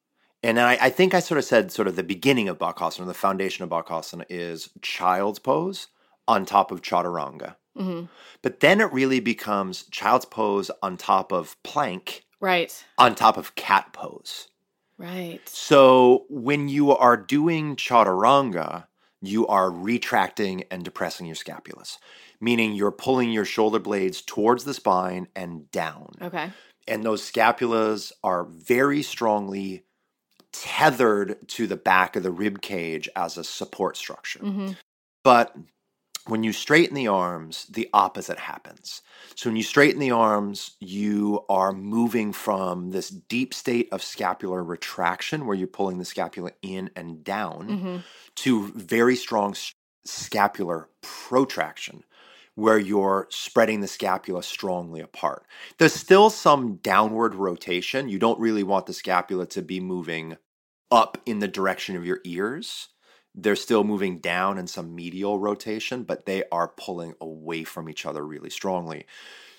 and 0.43 0.59
I, 0.59 0.77
I 0.81 0.89
think 0.89 1.13
I 1.13 1.21
sort 1.21 1.37
of 1.37 1.45
said 1.45 1.71
sort 1.71 1.87
of 1.87 1.95
the 1.95 2.03
beginning 2.03 2.49
of 2.49 2.57
Bakasana, 2.57 3.05
the 3.05 3.13
foundation 3.13 3.63
of 3.63 3.69
Bakasana 3.69 4.25
is 4.29 4.69
child's 4.81 5.39
pose 5.39 5.87
on 6.27 6.45
top 6.45 6.71
of 6.71 6.81
chaturanga. 6.81 7.55
Hmm 7.79 8.03
But 8.41 8.59
then 8.59 8.81
it 8.81 8.91
really 8.91 9.19
becomes 9.19 9.83
child's 9.91 10.25
pose 10.25 10.69
on 10.83 10.97
top 10.97 11.31
of 11.31 11.61
plank, 11.63 12.25
Right. 12.39 12.85
on 12.97 13.15
top 13.15 13.37
of 13.37 13.55
cat 13.55 13.93
pose. 13.93 14.49
Right. 14.97 15.41
So 15.47 16.25
when 16.29 16.67
you 16.67 16.91
are 16.91 17.15
doing 17.17 17.75
chaturanga, 17.77 18.87
you 19.21 19.47
are 19.47 19.71
retracting 19.71 20.63
and 20.71 20.83
depressing 20.83 21.25
your 21.25 21.35
scapulus, 21.35 21.97
meaning 22.41 22.73
you're 22.73 22.91
pulling 22.91 23.31
your 23.31 23.45
shoulder 23.45 23.79
blades 23.79 24.21
towards 24.21 24.63
the 24.63 24.73
spine 24.73 25.27
and 25.35 25.69
down. 25.71 26.13
Okay. 26.21 26.51
And 26.87 27.03
those 27.03 27.29
scapulas 27.29 28.11
are 28.23 28.43
very 28.45 29.01
strongly 29.03 29.83
tethered 30.51 31.47
to 31.49 31.67
the 31.67 31.77
back 31.77 32.15
of 32.15 32.23
the 32.23 32.31
rib 32.31 32.61
cage 32.61 33.07
as 33.15 33.37
a 33.37 33.43
support 33.43 33.95
structure. 33.97 34.39
hmm 34.39 34.71
But 35.23 35.55
when 36.29 36.43
you 36.43 36.53
straighten 36.53 36.95
the 36.95 37.07
arms, 37.07 37.65
the 37.67 37.89
opposite 37.93 38.39
happens. 38.39 39.01
So 39.35 39.49
when 39.49 39.57
you 39.57 39.63
straighten 39.63 39.99
the 39.99 40.11
arms, 40.11 40.71
you 40.79 41.45
are 41.49 41.73
moving 41.73 42.33
from 42.33 42.91
this 42.91 43.09
deep 43.09 43.53
state 43.53 43.89
of 43.91 44.03
scapular 44.03 44.63
retraction, 44.63 45.45
where 45.45 45.57
you're 45.57 45.67
pulling 45.67 45.99
the 45.99 46.05
scapula 46.05 46.51
in 46.61 46.91
and 46.95 47.23
down, 47.23 47.79
hmm 47.79 47.97
to 48.35 48.69
very 48.69 49.17
strong 49.17 49.55
scapular 50.05 50.89
protraction, 51.01 52.03
where 52.55 52.79
you're 52.79 53.27
spreading 53.29 53.81
the 53.81 53.87
scapula 53.87 54.43
strongly 54.43 55.01
apart. 55.01 55.45
There's 55.77 55.93
still 55.93 56.29
some 56.29 56.77
downward 56.77 57.35
rotation. 57.35 58.09
You 58.09 58.19
don't 58.19 58.39
really 58.39 58.63
want 58.63 58.85
the 58.85 58.93
scapula 58.93 59.45
to 59.47 59.61
be 59.61 59.79
moving 59.81 60.37
up 60.91 61.17
in 61.25 61.39
the 61.39 61.47
direction 61.49 61.95
of 61.97 62.05
your 62.05 62.21
ears. 62.25 62.89
They're 63.41 63.55
still 63.55 63.83
moving 63.83 64.19
down 64.19 64.57
in 64.57 64.67
some 64.67 64.95
medial 64.95 65.39
rotation, 65.39 66.03
but 66.03 66.25
they 66.25 66.43
are 66.51 66.67
pulling 66.67 67.13
away 67.21 67.63
from 67.63 67.89
each 67.89 68.05
other 68.05 68.25
really 68.25 68.49
strongly. 68.49 69.05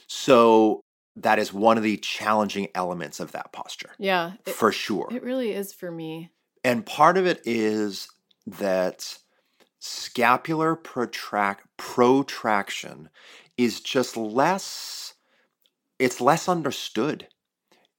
So 0.06 0.80
that 1.16 1.38
is 1.38 1.52
one 1.52 1.76
of 1.76 1.82
the 1.82 1.96
challenging 1.98 2.68
elements 2.74 3.20
of 3.20 3.32
that 3.32 3.52
posture, 3.52 3.92
Yeah. 3.98 4.32
It, 4.46 4.54
for 4.54 4.72
sure. 4.72 5.08
it 5.10 5.22
really 5.22 5.52
is 5.52 5.72
for 5.72 5.90
me. 5.90 6.30
And 6.64 6.84
part 6.84 7.16
of 7.16 7.26
it 7.26 7.40
is 7.44 8.08
that 8.46 9.18
scapular 9.78 10.76
protract 10.76 11.66
protraction 11.76 13.08
is 13.56 13.80
just 13.80 14.16
less 14.16 15.14
it's 15.98 16.20
less 16.20 16.48
understood. 16.48 17.28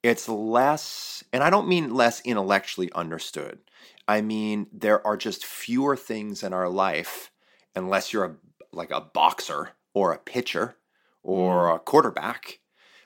It's 0.04 0.28
less 0.28 1.24
and 1.32 1.44
I 1.44 1.50
don't 1.50 1.68
mean 1.68 1.94
less 1.94 2.22
intellectually 2.22 2.92
understood. 2.94 3.60
I 4.08 4.22
mean 4.22 4.68
there 4.72 5.06
are 5.06 5.18
just 5.18 5.46
fewer 5.46 5.96
things 5.96 6.44
in 6.44 6.54
our 6.54 6.70
life 6.70 7.32
unless 7.76 8.12
you're 8.12 8.26
a 8.26 8.36
like 8.74 8.92
a 8.92 9.02
boxer 9.02 9.72
or 9.94 10.14
a 10.14 10.18
pitcher 10.18 10.76
or 11.24 11.70
mm. 11.70 11.76
a 11.76 11.80
quarterback. 11.80 12.60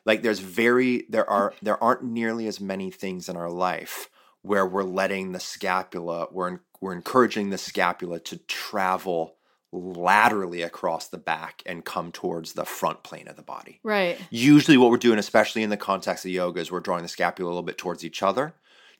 Like 0.05 0.21
there's 0.21 0.39
very 0.39 1.05
there 1.10 1.29
are 1.29 1.53
there 1.62 1.81
aren't 1.84 2.03
nearly 2.03 2.47
as 2.47 2.60
many 2.60 2.91
things 2.91 3.29
in 3.29 3.36
our 3.36 3.49
life 3.49 4.10
where 4.41 4.65
we're 4.65 4.84
letting 4.84 5.31
the 5.31 5.39
scapula 5.39 6.27
we're 6.31 6.60
we're 6.81 6.93
encouraging 6.93 7.49
the 7.49 7.58
scapula 7.58 8.19
to 8.19 8.38
travel 8.38 9.36
laterally 9.71 10.62
across 10.62 11.08
the 11.08 11.17
back 11.17 11.62
and 11.65 11.84
come 11.84 12.12
towards 12.12 12.53
the 12.53 12.63
front 12.63 13.03
plane 13.03 13.27
of 13.27 13.36
the 13.36 13.41
body. 13.41 13.79
Right. 13.84 14.17
Usually 14.29 14.77
what 14.77 14.89
we're 14.89 14.97
doing 14.97 15.19
especially 15.19 15.63
in 15.63 15.69
the 15.69 15.77
context 15.77 16.25
of 16.25 16.31
yoga 16.31 16.62
is 16.62 16.71
we're 16.71 16.79
drawing 16.79 17.03
the 17.03 17.10
scapula 17.10 17.47
a 17.47 17.51
little 17.51 17.63
bit 17.63 17.77
towards 17.77 18.05
each 18.05 18.23
other 18.23 18.53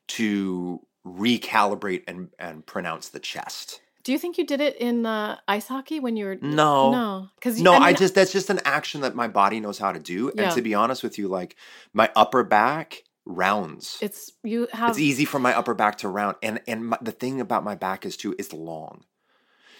to 0.08 0.86
recalibrate 1.05 2.03
and 2.07 2.29
and 2.39 2.65
pronounce 2.65 3.09
the 3.09 3.19
chest. 3.19 3.81
Do 4.03 4.11
you 4.11 4.19
think 4.19 4.37
you 4.37 4.45
did 4.45 4.61
it 4.61 4.75
in 4.77 5.05
uh, 5.05 5.39
ice 5.47 5.67
hockey 5.67 5.99
when 5.99 6.15
you 6.15 6.25
were 6.25 6.37
No. 6.39 6.91
No, 6.91 7.29
because 7.35 7.59
No, 7.59 7.73
I, 7.73 7.91
just 7.93 8.13
that's 8.13 8.31
just 8.31 8.51
an 8.51 8.59
action 8.63 9.01
that 9.01 9.15
my 9.15 9.27
body 9.27 9.59
knows 9.59 9.79
how 9.79 9.91
to 9.91 9.99
do. 9.99 10.31
Yeah. 10.35 10.43
And 10.43 10.55
to 10.55 10.61
be 10.61 10.75
honest 10.75 11.01
with 11.01 11.17
you, 11.17 11.27
like 11.27 11.55
my 11.91 12.11
upper 12.15 12.43
back 12.43 13.03
rounds. 13.25 13.97
it's 14.01 14.31
you 14.43 14.67
have 14.71 14.91
it's 14.91 14.99
easy 14.99 15.25
for 15.25 15.39
my 15.39 15.57
upper 15.57 15.73
back 15.73 15.97
to 15.99 16.09
round, 16.09 16.35
and 16.43 16.61
and 16.67 16.87
my, 16.89 16.97
the 17.01 17.11
thing 17.11 17.41
about 17.41 17.63
my 17.63 17.73
back 17.73 18.05
is 18.05 18.15
too, 18.15 18.35
it's 18.37 18.53
long. 18.53 19.05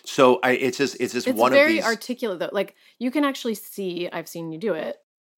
So 0.05 0.39
I, 0.43 0.51
it's 0.51 0.77
just 0.77 0.97
it's 0.99 1.13
just 1.13 1.27
it's 1.27 1.38
one 1.38 1.51
very 1.51 1.77
of 1.77 1.83
these. 1.83 1.85
articulate 1.85 2.39
though. 2.39 2.49
Like 2.51 2.75
you 2.97 3.11
can 3.11 3.23
actually 3.23 3.55
see. 3.55 4.09
I've 4.11 4.27
seen 4.27 4.51
you 4.51 4.59
do 4.59 4.73
it. 4.73 4.97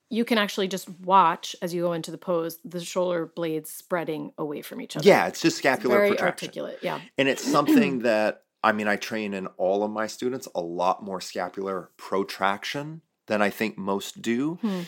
You 0.09 0.23
can 0.25 0.37
actually 0.37 0.67
just 0.67 0.89
watch 1.01 1.55
as 1.61 1.73
you 1.73 1.81
go 1.81 1.93
into 1.93 2.11
the 2.11 2.17
pose 2.17 2.59
the 2.63 2.79
shoulder 2.83 3.25
blades 3.25 3.69
spreading 3.69 4.31
away 4.37 4.61
from 4.61 4.79
each 4.81 4.95
other. 4.95 5.07
yeah, 5.07 5.27
it's 5.27 5.41
just 5.41 5.55
It's 5.55 5.57
scapular 5.57 5.95
very 5.97 6.09
protraction, 6.11 6.47
articulate. 6.47 6.79
Yeah. 6.81 6.99
and 7.17 7.27
it's 7.27 7.43
something 7.43 7.99
that 8.03 8.43
I 8.63 8.71
mean 8.71 8.87
I 8.87 8.95
train 8.95 9.33
in 9.33 9.47
all 9.57 9.83
of 9.83 9.91
my 9.91 10.07
students 10.07 10.47
a 10.55 10.61
lot 10.61 11.03
more 11.03 11.19
scapular 11.21 11.91
protraction 11.97 13.01
than 13.27 13.41
I 13.41 13.49
think 13.49 13.77
most 13.77 14.21
do. 14.21 14.55
Hmm. 14.61 14.81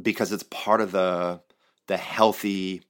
because 0.00 0.32
it's 0.32 0.44
part 0.44 0.80
of 0.80 0.92
the 0.92 1.40
the 1.86 1.96
healthy 1.96 2.82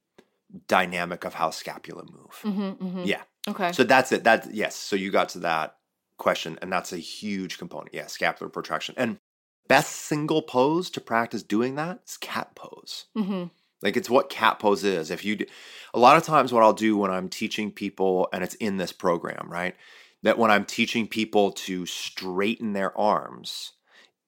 dynamic 0.66 1.24
of 1.24 1.34
how 1.34 1.50
scapula 1.50 2.02
move. 2.04 2.40
Mm-hmm, 2.42 2.84
mm-hmm. 2.84 3.02
Yeah. 3.04 3.22
Okay. 3.48 3.72
So 3.72 3.84
that's 3.84 4.12
it. 4.12 4.24
That 4.24 4.52
yes. 4.52 4.74
So 4.74 4.96
you 4.96 5.10
got 5.10 5.28
to 5.30 5.38
that 5.40 5.76
question, 6.16 6.58
and 6.60 6.72
that's 6.72 6.92
a 6.92 6.98
huge 6.98 7.58
component. 7.58 7.94
Yeah, 7.94 8.06
scapular 8.06 8.50
protraction. 8.50 8.94
And 8.98 9.18
best 9.68 9.92
single 9.92 10.42
pose 10.42 10.90
to 10.90 11.00
practice 11.00 11.42
doing 11.42 11.76
that 11.76 12.00
is 12.06 12.16
cat 12.16 12.54
pose. 12.54 13.06
mm-hmm. 13.16 13.44
Like 13.80 13.96
it's 13.96 14.10
what 14.10 14.28
cat 14.28 14.58
pose 14.58 14.82
is. 14.82 15.10
If 15.10 15.24
you, 15.24 15.36
do, 15.36 15.46
a 15.94 15.98
lot 15.98 16.16
of 16.16 16.24
times, 16.24 16.52
what 16.52 16.64
I'll 16.64 16.72
do 16.72 16.96
when 16.96 17.12
I'm 17.12 17.28
teaching 17.28 17.70
people, 17.70 18.28
and 18.32 18.42
it's 18.42 18.56
in 18.56 18.76
this 18.76 18.92
program, 18.92 19.48
right? 19.48 19.76
That 20.24 20.36
when 20.36 20.50
I'm 20.50 20.64
teaching 20.64 21.06
people 21.06 21.52
to 21.52 21.86
straighten 21.86 22.72
their 22.72 22.96
arms 22.98 23.72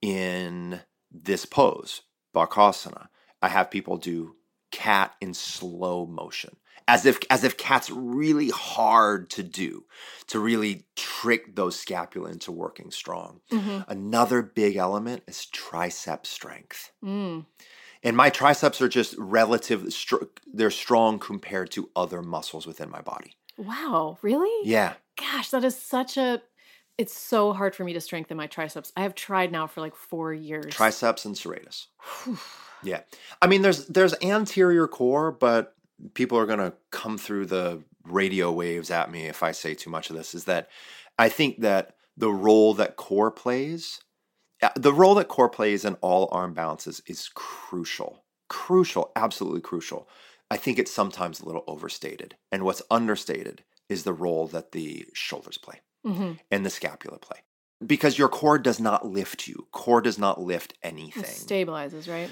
in 0.00 0.80
this 1.10 1.46
pose, 1.46 2.02
Bakasana, 2.32 3.08
I 3.42 3.48
have 3.48 3.72
people 3.72 3.96
do 3.96 4.36
cat 4.70 5.16
in 5.20 5.34
slow 5.34 6.06
motion, 6.06 6.56
as 6.92 7.06
if 7.06 7.18
as 7.30 7.44
if 7.44 7.56
cat's 7.56 7.88
really 7.90 8.50
hard 8.50 9.30
to 9.30 9.42
do, 9.42 9.84
to 10.26 10.38
really 10.40 10.84
trick 10.96 11.54
those 11.54 11.78
scapula 11.78 12.30
into 12.30 12.50
working 12.52 12.90
strong. 12.90 13.40
Mm-hmm. 13.52 13.90
Another 13.90 14.42
big 14.42 14.76
element 14.76 15.22
is 15.26 15.46
tricep 15.52 16.26
strength 16.26 16.90
Mm. 17.04 17.46
and 18.02 18.16
my 18.16 18.30
triceps 18.30 18.80
are 18.82 18.88
just 18.88 19.14
relative 19.18 19.80
they're 20.52 20.70
strong 20.70 21.18
compared 21.18 21.70
to 21.70 21.90
other 21.94 22.22
muscles 22.22 22.66
within 22.66 22.90
my 22.90 23.00
body 23.00 23.32
Wow. 23.56 24.18
Really? 24.22 24.68
yeah 24.68 24.94
Gosh, 25.18 25.50
that 25.50 25.64
is 25.64 25.76
such 25.76 26.16
a. 26.16 26.40
It's 26.96 27.16
so 27.16 27.52
hard 27.52 27.74
for 27.74 27.84
me 27.84 27.92
to 27.92 28.00
strengthen 28.00 28.36
my 28.36 28.46
triceps. 28.46 28.90
I 28.96 29.02
have 29.02 29.14
tried 29.14 29.52
now 29.52 29.66
for 29.66 29.80
like 29.82 29.94
four 29.94 30.32
years. 30.34 30.74
triceps 30.74 31.24
and 31.26 31.34
serratus 31.36 31.86
yeah 32.82 33.00
i 33.42 33.46
mean 33.46 33.60
there's 33.62 33.86
there's 33.88 34.14
anterior 34.22 34.88
core 34.88 35.30
but 35.30 35.74
people 36.14 36.38
are 36.38 36.46
going 36.46 36.58
to 36.58 36.72
come 36.90 37.18
through 37.18 37.46
the 37.46 37.82
radio 38.04 38.50
waves 38.50 38.90
at 38.90 39.10
me 39.10 39.26
if 39.26 39.42
i 39.42 39.52
say 39.52 39.74
too 39.74 39.90
much 39.90 40.10
of 40.10 40.16
this 40.16 40.34
is 40.34 40.44
that 40.44 40.68
i 41.18 41.28
think 41.28 41.60
that 41.60 41.94
the 42.16 42.30
role 42.30 42.74
that 42.74 42.96
core 42.96 43.30
plays 43.30 44.00
uh, 44.62 44.68
the 44.76 44.92
role 44.92 45.14
that 45.14 45.28
core 45.28 45.48
plays 45.48 45.84
in 45.84 45.94
all 45.96 46.28
arm 46.32 46.54
balances 46.54 47.02
is 47.06 47.30
crucial 47.34 48.24
crucial 48.50 49.12
absolutely 49.16 49.60
crucial. 49.62 50.08
I 50.50 50.56
think 50.56 50.78
it's 50.78 50.92
sometimes 50.92 51.40
a 51.40 51.46
little 51.46 51.64
overstated 51.68 52.36
and 52.50 52.64
what's 52.64 52.82
understated 52.90 53.62
is 53.88 54.02
the 54.02 54.12
role 54.12 54.48
that 54.48 54.72
the 54.72 55.06
shoulders 55.14 55.56
play 55.56 55.80
hmm 56.04 56.32
and 56.50 56.66
the 56.66 56.70
scapula 56.70 57.18
play 57.18 57.38
because 57.86 58.18
your 58.18 58.28
core 58.28 58.58
does 58.58 58.80
not 58.80 59.06
lift 59.06 59.46
you 59.46 59.68
core 59.70 60.02
does 60.02 60.18
not 60.18 60.40
lift 60.40 60.74
anything. 60.82 61.22
It 61.22 61.26
stabilizes, 61.26 62.10
right? 62.10 62.30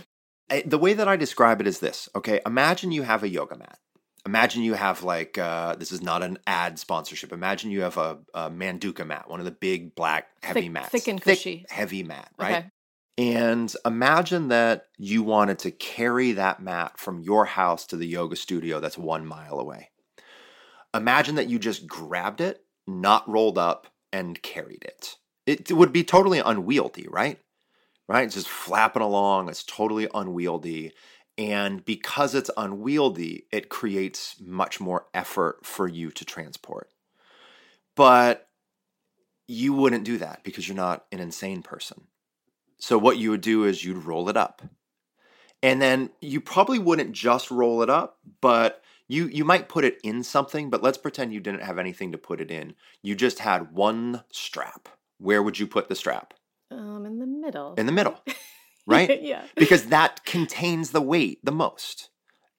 The 0.48 0.78
way 0.78 0.94
that 0.94 1.08
I 1.08 1.16
describe 1.16 1.61
it 1.61 1.66
is 1.66 1.80
this. 1.80 2.08
Okay, 2.14 2.40
imagine 2.46 2.92
you 2.92 3.02
have 3.02 3.22
a 3.22 3.28
yoga 3.28 3.56
mat. 3.56 3.78
Imagine 4.26 4.62
you 4.62 4.74
have 4.74 5.02
like 5.02 5.38
uh, 5.38 5.74
this 5.76 5.92
is 5.92 6.02
not 6.02 6.22
an 6.22 6.38
ad 6.46 6.78
sponsorship. 6.78 7.32
Imagine 7.32 7.70
you 7.70 7.82
have 7.82 7.96
a, 7.96 8.18
a 8.34 8.50
Manduka 8.50 9.06
mat, 9.06 9.28
one 9.28 9.40
of 9.40 9.46
the 9.46 9.52
big 9.52 9.94
black 9.94 10.26
heavy 10.42 10.62
Thick- 10.62 10.72
mats, 10.72 10.88
thick 10.90 11.08
and 11.08 11.20
cushy. 11.20 11.64
heavy 11.68 12.02
mat, 12.02 12.30
right? 12.38 12.56
Okay. 12.56 12.70
And 13.18 13.74
imagine 13.84 14.48
that 14.48 14.84
you 14.96 15.24
wanted 15.24 15.58
to 15.61 15.72
carry 15.72 16.32
that 16.32 16.62
mat 16.62 16.98
from 16.98 17.20
your 17.20 17.46
house 17.46 17.84
to 17.87 17.96
the 17.96 18.06
yoga 18.06 18.37
studio 18.37 18.78
that's 18.78 18.96
one 18.96 19.26
mile 19.26 19.58
away. 19.58 19.90
Imagine 20.94 21.34
that 21.34 21.48
you 21.48 21.58
just 21.58 21.87
grabbed 21.87 22.40
it, 22.40 22.62
not 22.87 23.28
rolled 23.28 23.58
up, 23.58 23.88
and 24.12 24.40
carried 24.40 24.84
it. 24.84 25.16
It 25.46 25.72
would 25.72 25.92
be 25.92 26.04
totally 26.04 26.38
unwieldy, 26.38 27.06
right? 27.08 27.40
Right? 28.09 28.25
It's 28.25 28.35
just 28.35 28.49
flapping 28.49 29.03
along. 29.03 29.49
It's 29.49 29.62
totally 29.62 30.09
unwieldy. 30.14 30.92
And 31.37 31.85
because 31.85 32.35
it's 32.35 32.51
unwieldy, 32.57 33.44
it 33.53 33.68
creates 33.68 34.37
much 34.40 34.81
more 34.81 35.07
effort 35.14 35.64
for 35.64 35.87
you 35.87 36.11
to 36.11 36.25
transport. 36.25 36.90
But 37.94 38.49
you 39.47 39.73
wouldn't 39.73 40.05
do 40.05 40.18
that 40.18 40.42
because 40.44 40.68
you're 40.68 40.77
not 40.77 41.07
an 41.12 41.21
insane 41.21 41.62
person. 41.62 42.07
So 42.79 42.99
what 42.99 43.18
you 43.18 43.31
would 43.31 43.40
do 43.40 43.64
is 43.64 43.85
you'd 43.85 44.05
roll 44.05 44.29
it 44.29 44.37
up. 44.37 44.62
And 45.62 45.83
then 45.83 46.11
you 46.21 46.40
probably 46.40 46.79
wouldn't 46.79 47.12
just 47.12 47.51
roll 47.51 47.83
it 47.83 47.90
up, 47.90 48.18
but 48.40 48.83
you 49.09 49.27
you 49.27 49.44
might 49.44 49.68
put 49.68 49.85
it 49.85 49.99
in 50.05 50.23
something, 50.23 50.71
but 50.71 50.83
let's 50.83 50.99
pretend 50.99 51.33
you 51.33 51.40
didn't 51.40 51.64
have 51.64 51.79
anything 51.79 52.12
to 52.12 52.18
put 52.18 52.40
it 52.40 52.51
in. 52.51 52.75
You 53.03 53.16
just 53.16 53.40
had 53.40 53.73
one 53.73 54.23
strap. 54.31 54.88
Where 55.18 55.42
would 55.42 55.59
you 55.59 55.66
put 55.66 55.88
the 55.88 55.97
strap? 55.97 56.35
Um, 56.70 57.07
in 57.07 57.18
the 57.18 57.26
middle. 57.26 57.74
In 57.76 57.87
the 57.87 57.92
middle, 57.92 58.20
right? 58.87 59.22
yeah. 59.22 59.44
because 59.57 59.87
that 59.87 60.24
contains 60.24 60.90
the 60.90 61.00
weight 61.00 61.44
the 61.44 61.52
most. 61.52 62.11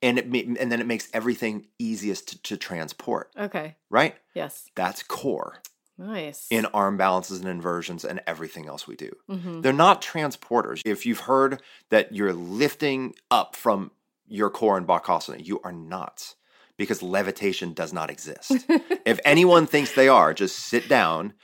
And 0.02 0.18
it 0.18 0.24
and 0.26 0.72
then 0.72 0.80
it 0.80 0.86
makes 0.86 1.08
everything 1.12 1.66
easiest 1.78 2.28
to, 2.28 2.42
to 2.44 2.56
transport, 2.56 3.30
Okay. 3.38 3.76
right? 3.90 4.14
Yes. 4.34 4.70
That's 4.74 5.02
core 5.02 5.60
Nice. 5.98 6.46
in 6.50 6.64
arm 6.66 6.96
balances 6.96 7.40
and 7.40 7.48
inversions 7.48 8.04
and 8.06 8.20
everything 8.26 8.66
else 8.66 8.86
we 8.88 8.96
do. 8.96 9.10
hmm 9.28 9.60
They're 9.60 9.74
not 9.74 10.00
transporters. 10.00 10.80
If 10.86 11.04
you've 11.04 11.20
heard 11.20 11.60
that 11.90 12.14
you're 12.14 12.32
lifting 12.32 13.14
up 13.30 13.54
from 13.54 13.90
your 14.26 14.48
core 14.48 14.78
in 14.78 14.86
Bakasana, 14.86 15.44
you 15.46 15.60
are 15.64 15.72
not 15.72 16.34
because 16.78 17.02
levitation 17.02 17.74
does 17.74 17.92
not 17.92 18.08
exist. 18.10 18.52
if 19.04 19.20
anyone 19.26 19.66
thinks 19.66 19.94
they 19.94 20.08
are, 20.08 20.32
just 20.32 20.58
sit 20.58 20.88
down, 20.88 21.34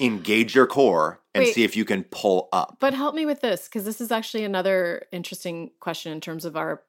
engage 0.00 0.54
your 0.54 0.66
core, 0.66 1.20
and 1.34 1.44
Wait. 1.44 1.54
see 1.54 1.64
if 1.64 1.76
you 1.76 1.84
can 1.84 2.04
pull 2.04 2.48
up. 2.52 2.76
But 2.80 2.94
help 2.94 3.14
me 3.14 3.26
with 3.26 3.40
this 3.40 3.64
because 3.66 3.84
this 3.84 4.00
is 4.00 4.10
actually 4.12 4.44
another 4.44 5.06
interesting 5.12 5.70
question 5.80 6.12
in 6.12 6.20
terms 6.20 6.44
of 6.44 6.56
our 6.56 6.82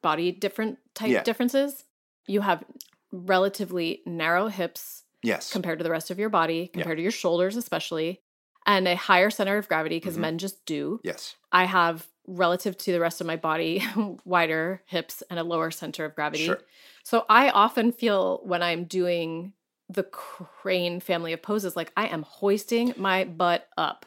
body 0.00 0.32
different 0.32 0.78
type 0.94 1.10
Yeah. 1.10 1.22
differences. 1.22 1.84
You 2.26 2.40
have 2.40 2.64
relatively 3.12 4.02
narrow 4.06 4.48
hips 4.48 5.04
Yes. 5.22 5.52
compared 5.52 5.78
to 5.78 5.84
the 5.84 5.90
rest 5.90 6.10
of 6.10 6.18
your 6.18 6.28
body, 6.30 6.66
compared 6.68 6.96
to 6.98 7.02
your 7.02 7.12
shoulders 7.12 7.56
especially, 7.56 8.20
and 8.66 8.88
a 8.88 8.96
higher 8.96 9.30
center 9.30 9.56
of 9.58 9.68
gravity 9.68 9.96
because 9.98 10.16
Mhm. 10.16 10.20
men 10.20 10.38
just 10.38 10.64
do. 10.66 11.00
yes. 11.04 11.36
I 11.52 11.64
have 11.64 12.08
relative 12.26 12.78
to 12.78 12.92
the 12.92 13.00
rest 13.00 13.20
of 13.20 13.26
my 13.26 13.36
body 13.36 13.80
wider 14.24 14.82
hips 14.86 15.22
and 15.28 15.38
a 15.38 15.44
lower 15.44 15.70
center 15.70 16.04
of 16.04 16.14
gravity. 16.14 16.46
Sure. 16.46 16.60
So 17.04 17.24
I 17.28 17.50
often 17.50 17.92
feel 17.92 18.40
when 18.44 18.62
I'm 18.62 18.84
doing 18.84 19.52
the 19.92 20.04
crane 20.04 21.00
family 21.00 21.32
of 21.32 21.42
poses 21.42 21.76
like 21.76 21.92
I 21.96 22.06
am 22.06 22.22
hoisting 22.22 22.94
my 22.96 23.24
butt 23.24 23.68
up. 23.76 24.06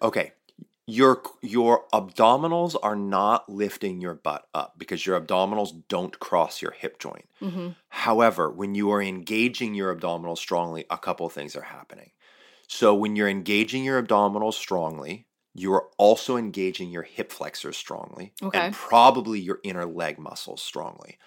Okay. 0.00 0.32
Your 0.86 1.22
your 1.42 1.86
abdominals 1.92 2.76
are 2.82 2.96
not 2.96 3.48
lifting 3.48 4.00
your 4.00 4.14
butt 4.14 4.48
up 4.52 4.74
because 4.78 5.06
your 5.06 5.20
abdominals 5.20 5.82
don't 5.88 6.18
cross 6.18 6.60
your 6.60 6.72
hip 6.72 6.98
joint. 6.98 7.26
hmm 7.40 7.70
However, 7.90 8.50
when 8.50 8.74
you 8.74 8.90
are 8.92 9.02
engaging 9.02 9.74
your 9.74 9.94
abdominals 9.94 10.38
strongly, 10.38 10.86
a 10.90 10.98
couple 10.98 11.26
of 11.26 11.32
things 11.32 11.56
are 11.56 11.62
happening. 11.62 12.12
So 12.68 12.94
when 12.94 13.16
you're 13.16 13.28
engaging 13.28 13.84
your 13.84 14.02
abdominals 14.02 14.54
strongly, 14.54 15.28
you 15.54 15.72
are 15.74 15.88
also 15.98 16.36
engaging 16.36 16.90
your 16.90 17.02
hip 17.04 17.32
flexors 17.32 17.76
strongly 17.76 18.34
Okay. 18.42 18.58
and 18.58 18.72
probably 18.72 19.40
your 19.40 19.60
inner 19.64 19.86
leg 19.86 20.18
muscles 20.18 20.62
strongly. 20.62 21.18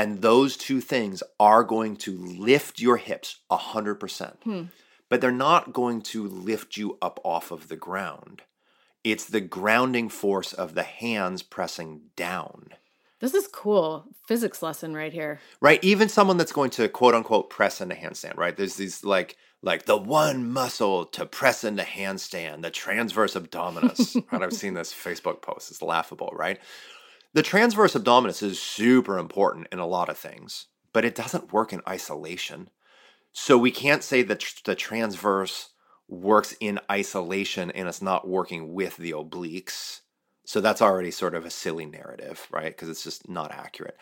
And 0.00 0.22
those 0.22 0.56
two 0.56 0.80
things 0.80 1.22
are 1.38 1.62
going 1.62 1.96
to 1.96 2.16
lift 2.16 2.80
your 2.80 2.96
hips 2.96 3.40
100%. 3.50 4.42
Hmm. 4.42 4.62
But 5.10 5.20
they're 5.20 5.30
not 5.30 5.74
going 5.74 6.00
to 6.02 6.26
lift 6.26 6.78
you 6.78 6.96
up 7.02 7.20
off 7.22 7.50
of 7.50 7.68
the 7.68 7.76
ground. 7.76 8.40
It's 9.04 9.26
the 9.26 9.42
grounding 9.42 10.08
force 10.08 10.54
of 10.54 10.74
the 10.74 10.84
hands 10.84 11.42
pressing 11.42 12.02
down 12.16 12.68
This 13.20 13.34
is 13.34 13.46
cool. 13.48 14.06
Physics 14.26 14.62
lesson 14.62 14.94
right 14.94 15.12
here. 15.12 15.40
right 15.60 15.82
even 15.82 16.08
someone 16.08 16.38
that's 16.38 16.52
going 16.52 16.70
to 16.70 16.88
quote 16.88 17.14
unquote 17.14 17.50
press 17.50 17.80
into 17.82 17.94
handstand 17.94 18.36
right 18.38 18.56
there's 18.56 18.76
these 18.76 19.04
like 19.04 19.36
like 19.62 19.84
the 19.84 19.96
one 19.96 20.50
muscle 20.50 21.04
to 21.04 21.26
press 21.26 21.64
into 21.64 21.82
handstand 21.82 22.62
the 22.62 22.70
transverse 22.70 23.34
abdominis 23.34 24.14
right 24.32 24.42
i've 24.42 24.52
seen 24.54 24.74
this 24.74 24.92
facebook 24.94 25.42
post 25.42 25.70
it's 25.70 25.82
laughable 25.82 26.30
right 26.34 26.58
the 27.32 27.42
transverse 27.42 27.94
abdominis 27.94 28.42
is 28.42 28.60
super 28.60 29.18
important 29.18 29.68
in 29.72 29.78
a 29.78 29.86
lot 29.86 30.08
of 30.08 30.18
things 30.18 30.66
but 30.92 31.04
it 31.04 31.14
doesn't 31.14 31.52
work 31.52 31.72
in 31.72 31.80
isolation 31.88 32.70
So 33.32 33.58
we 33.58 33.70
can't 33.72 34.04
say 34.04 34.22
that 34.24 34.44
the 34.64 34.74
transverse 34.76 35.70
works 36.08 36.54
in 36.60 36.80
isolation 36.90 37.70
and 37.72 37.88
it's 37.88 38.02
not 38.02 38.28
working 38.28 38.74
with 38.74 38.96
the 38.98 39.12
obliques. 39.12 40.00
So 40.46 40.60
that's 40.60 40.82
already 40.82 41.10
sort 41.12 41.34
of 41.34 41.46
a 41.46 41.50
silly 41.50 41.86
narrative, 41.86 42.46
right? 42.50 42.72
Because 42.76 42.88
it's 42.88 43.04
just 43.04 43.28
not 43.28 43.52
accurate. 43.52 43.96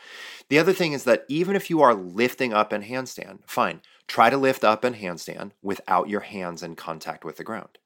The 0.50 0.58
other 0.58 0.72
thing 0.74 0.92
is 0.94 1.04
that 1.04 1.24
even 1.28 1.56
if 1.56 1.70
you 1.70 1.82
are 1.82 1.94
lifting 1.94 2.52
up 2.54 2.72
in 2.72 2.82
handstand, 2.82 3.40
fine, 3.46 3.82
try 4.08 4.30
to 4.30 4.38
lift 4.38 4.64
up 4.64 4.84
in 4.84 4.94
handstand 4.94 5.52
without 5.62 6.08
your 6.08 6.20
hands 6.20 6.62
in 6.62 6.76
contact 6.76 7.24
with 7.24 7.36
the 7.38 7.44
ground. 7.44 7.78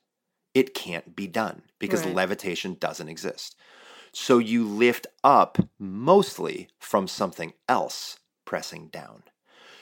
It 0.55 0.75
can't 0.75 1.15
be 1.15 1.27
done 1.27 1.63
because 1.79 2.05
Right. 2.05 2.07
levitation 2.07 2.75
doesn't 2.81 3.09
exist. 3.09 3.55
So 4.12 4.38
you 4.38 4.66
lift 4.66 5.07
up 5.25 5.59
mostly 5.79 6.68
from 6.79 7.09
something 7.09 7.55
else 7.68 8.18
pressing 8.44 8.88
down. 8.88 9.22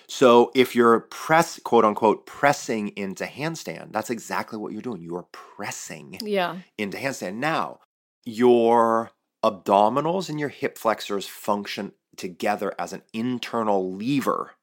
So 0.07 0.51
if 0.55 0.75
you're 0.75 1.01
press 1.01 1.61
quote 1.63 1.85
unquote 1.85 2.27
pressing 2.27 2.89
into 2.97 3.25
handstand, 3.25 3.93
that's 3.93 4.11
exactly 4.11 4.59
what 4.59 4.73
you're 4.73 4.83
doing. 4.83 5.03
You 5.03 5.17
are 5.17 5.27
pressing 5.33 6.19
Yeah. 6.23 6.59
into 6.79 6.99
handstand. 6.99 7.35
Now, 7.37 7.81
your 8.25 9.13
abdominals 9.45 10.29
and 10.29 10.39
your 10.39 10.49
hip 10.49 10.77
flexors 10.77 11.27
function 11.27 11.93
together 12.17 12.75
as 12.79 12.93
an 12.93 13.03
internal 13.13 13.95
lever 13.95 14.57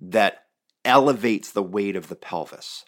that 0.00 0.46
elevates 0.84 1.50
the 1.50 1.62
weight 1.62 1.96
of 1.96 2.08
the 2.08 2.16
pelvis. 2.16 2.84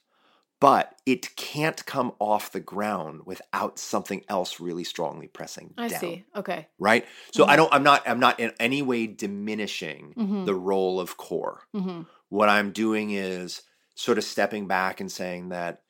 But 0.61 1.01
it 1.07 1.37
can't 1.37 1.85
come 1.87 2.13
off 2.19 2.53
the 2.53 2.61
ground 2.61 3.23
without 3.27 3.79
something 3.79 4.25
else 4.29 4.59
really 4.61 4.85
strongly 4.85 5.29
pressing 5.29 5.75
I 5.79 5.89
down. 5.89 6.01
see. 6.01 6.25
Okay. 6.35 6.69
Right? 6.79 7.07
So 7.33 7.47
I 7.47 7.57
Mhm. 7.57 7.57
don't 7.57 7.73
I'm 7.73 7.83
not 7.83 8.09
I'm 8.09 8.21
not 8.21 8.41
in 8.41 8.53
any 8.61 8.83
way 8.83 9.07
diminishing 9.07 10.17
Mhm. 10.17 10.45
the 10.45 10.55
role 10.55 11.01
of 11.01 11.17
core 11.17 11.63
hmm 11.75 12.03
what 12.29 12.49
I'm 12.49 12.73
doing 12.73 13.11
is 13.13 13.63
sort 13.95 14.19
of 14.19 14.25
stepping 14.25 14.67
back 14.67 15.01
and 15.01 15.11
saying 15.11 15.51
that 15.51 15.83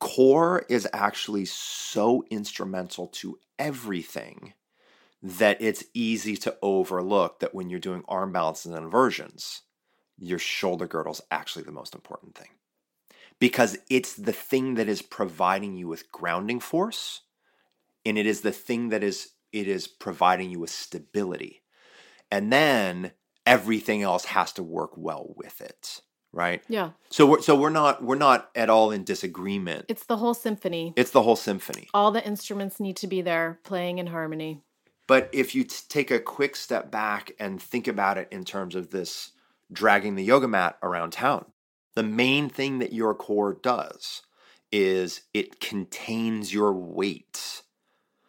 core 0.00 0.64
is 0.68 0.88
actually 0.92 1.44
so 1.46 2.24
instrumental 2.30 3.08
to 3.08 3.38
everything 3.58 4.54
that 5.22 5.60
it's 5.60 5.84
easy 5.94 6.36
to 6.38 6.56
overlook 6.62 7.40
that 7.40 7.54
when 7.54 7.70
you're 7.70 7.80
doing 7.80 8.04
arm 8.08 8.32
balances 8.32 8.72
and 8.72 8.76
inversions, 8.84 9.62
your 10.18 10.38
shoulder 10.38 10.86
girdle 10.88 11.12
is 11.12 11.22
actually 11.30 11.64
the 11.64 11.72
most 11.72 11.94
important 11.94 12.36
thing. 12.36 12.48
Because 13.38 13.78
it's 13.88 14.14
the 14.14 14.32
thing 14.32 14.74
that 14.74 14.88
is 14.88 15.02
providing 15.02 15.76
you 15.76 15.86
with 15.88 16.10
grounding 16.10 16.60
force 16.60 17.22
and 18.08 18.16
it 18.16 18.26
is 18.26 18.40
the 18.40 18.52
thing 18.52 18.88
that 18.88 19.02
is 19.02 19.32
it 19.52 19.68
is 19.68 19.86
providing 19.86 20.50
you 20.50 20.60
with 20.60 20.70
stability. 20.70 21.62
And 22.30 22.52
then 22.52 23.12
everything 23.46 24.02
else 24.02 24.26
has 24.26 24.52
to 24.52 24.62
work 24.62 24.92
well 24.96 25.34
with 25.36 25.60
it, 25.60 26.02
right? 26.32 26.62
Yeah. 26.68 26.90
So 27.10 27.26
we're 27.26 27.42
so 27.42 27.54
we're 27.54 27.70
not 27.70 28.02
we're 28.02 28.16
not 28.16 28.50
at 28.54 28.70
all 28.70 28.90
in 28.90 29.04
disagreement. 29.04 29.86
It's 29.88 30.06
the 30.06 30.16
whole 30.16 30.34
symphony. 30.34 30.92
It's 30.96 31.10
the 31.10 31.22
whole 31.22 31.36
symphony. 31.36 31.88
All 31.94 32.10
the 32.10 32.26
instruments 32.26 32.80
need 32.80 32.96
to 32.96 33.06
be 33.06 33.22
there 33.22 33.60
playing 33.62 33.98
in 33.98 34.08
harmony. 34.08 34.62
But 35.06 35.30
if 35.32 35.54
you 35.54 35.64
t- 35.64 35.76
take 35.88 36.10
a 36.10 36.20
quick 36.20 36.54
step 36.54 36.90
back 36.90 37.32
and 37.40 37.60
think 37.60 37.88
about 37.88 38.18
it 38.18 38.28
in 38.30 38.44
terms 38.44 38.74
of 38.74 38.90
this 38.90 39.32
dragging 39.72 40.16
the 40.16 40.24
yoga 40.24 40.48
mat 40.48 40.76
around 40.82 41.12
town, 41.12 41.46
the 41.98 42.04
main 42.04 42.50
thing 42.50 42.80
that 42.80 42.94
your 42.94 43.14
core 43.14 43.54
does 43.54 44.22
is 44.72 45.22
it 45.34 45.60
contains 45.60 46.54
your 46.54 46.72
weight 46.74 47.62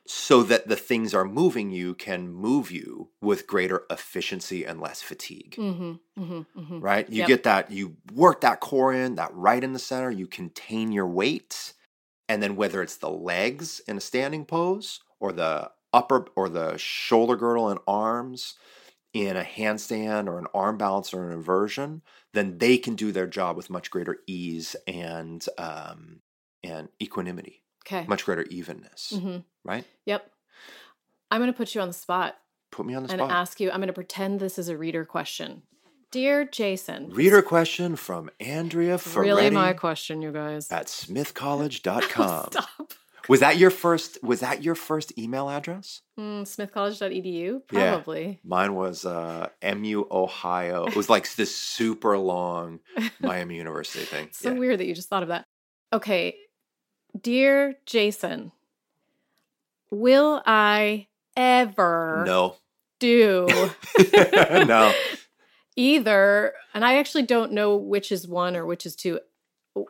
so 0.08 0.43
that 0.43 0.67
the 0.67 0.77
things 0.77 1.13
are 1.15 1.25
moving 1.25 1.71
you 1.71 1.95
can 1.95 2.29
move 2.32 2.71
you 2.71 3.10
with 3.21 3.47
greater 3.47 3.84
efficiency 3.91 4.65
and 4.65 4.82
less 4.82 5.01
fatigue. 5.01 5.55
hmm 5.55 5.93
hmm 6.17 6.41
hmm 6.55 6.79
right? 6.82 7.10
You 7.10 7.19
Yep. 7.19 7.27
get 7.29 7.43
that, 7.43 7.71
you 7.71 7.97
work 8.13 8.41
that 8.41 8.62
core 8.62 8.93
in, 8.93 9.15
that 9.15 9.34
right 9.36 9.63
in 9.63 9.73
the 9.73 9.79
center, 9.79 10.12
you 10.12 10.27
contain 10.27 10.91
your 10.93 11.08
weight. 11.08 11.73
And 12.29 12.43
then 12.43 12.58
whether 12.58 12.82
it's 12.84 12.97
the 12.97 13.12
legs 13.12 13.82
in 13.88 13.97
a 13.97 14.01
standing 14.01 14.45
pose 14.45 15.01
or 15.19 15.32
the 15.34 15.71
upper 15.93 16.25
or 16.36 16.49
the 16.49 16.77
shoulder 16.77 17.38
girdle 17.38 17.69
and 17.69 17.79
arms 17.88 18.55
in 19.13 19.36
a 19.36 19.43
handstand 19.43 20.28
or 20.28 20.38
an 20.39 20.48
arm 20.54 20.78
balance 20.78 21.13
or 21.13 21.26
an 21.26 21.32
inversion, 21.34 22.02
then 22.34 22.58
they 22.60 22.78
can 22.78 22.95
do 22.95 23.12
their 23.12 23.28
job 23.28 23.58
with 23.58 23.69
much 23.69 23.89
greater 23.89 24.17
ease 24.28 24.76
and 24.88 25.45
um, 25.58 26.22
and 26.63 26.89
equanimity, 27.02 27.63
Okay. 27.86 28.06
much 28.08 28.26
greater 28.26 28.43
evenness, 28.43 29.13
hmm 29.19 29.38
right? 29.65 29.86
Yep. 30.06 30.30
I'm 31.32 31.39
going 31.41 31.52
to 31.52 31.58
put 31.58 31.74
you 31.76 31.82
on 31.82 31.88
the 31.88 31.93
spot 31.93 32.36
Put 32.72 32.86
me 32.86 32.93
on 32.95 33.04
the 33.04 33.10
spot. 33.10 33.22
and 33.22 33.32
ask 33.32 33.60
you. 33.60 33.69
I'm 33.72 33.78
going 33.78 33.88
to 33.88 33.93
pretend 33.93 34.39
this 34.39 34.58
is 34.60 34.69
a 34.69 34.78
reader 34.78 35.06
question. 35.06 35.63
Dear 36.12 36.43
Jason. 36.45 37.10
Reader 37.12 37.41
question 37.43 37.95
from 37.95 38.30
Andrea 38.39 38.98
Ferretti 38.98 39.30
Really 39.30 39.50
my 39.52 39.74
question, 39.74 40.22
you 40.24 40.32
guys. 40.32 40.72
at 40.72 40.88
smithcollege.com. 40.88 42.48
Stop. 42.52 42.93
Was 43.30 43.39
that 43.42 43.58
your 43.58 43.70
first? 43.70 44.22
Was 44.24 44.39
that 44.42 44.63
your 44.63 44.76
first 44.76 45.18
email 45.18 45.50
address? 45.50 46.02
Mm, 46.20 46.42
smithcollege.edu? 46.42 47.62
Yeah. 47.72 47.92
Probably. 47.92 48.39
Mine 48.44 48.74
was 48.76 49.06
uh, 49.06 49.50
MU 49.63 50.06
Ohio. 50.12 50.86
It 50.88 50.96
was 50.96 51.10
like 51.10 51.34
this 51.36 51.56
super 51.56 52.18
long 52.18 52.80
Miami 53.22 53.56
University 53.56 54.04
thing. 54.04 54.30
So 54.32 54.52
Yeah. 54.52 54.58
weird 54.60 54.80
that 54.80 54.88
you 54.88 54.96
just 54.96 55.10
thought 55.10 55.22
of 55.24 55.30
that. 55.30 55.46
Okay. 55.94 56.36
Dear 57.20 57.76
Jason, 57.86 58.52
will 59.92 60.42
I 60.46 61.08
ever 61.38 62.24
No, 62.26 62.56
do 63.00 63.48
no. 64.34 64.94
either? 65.76 66.54
And 66.74 66.84
I 66.86 66.98
actually 66.98 67.24
don't 67.24 67.52
know 67.52 67.76
which 67.76 68.12
is 68.12 68.28
one 68.28 68.56
or 68.56 68.65
which 68.65 68.86
is 68.86 68.96
two. 68.96 69.20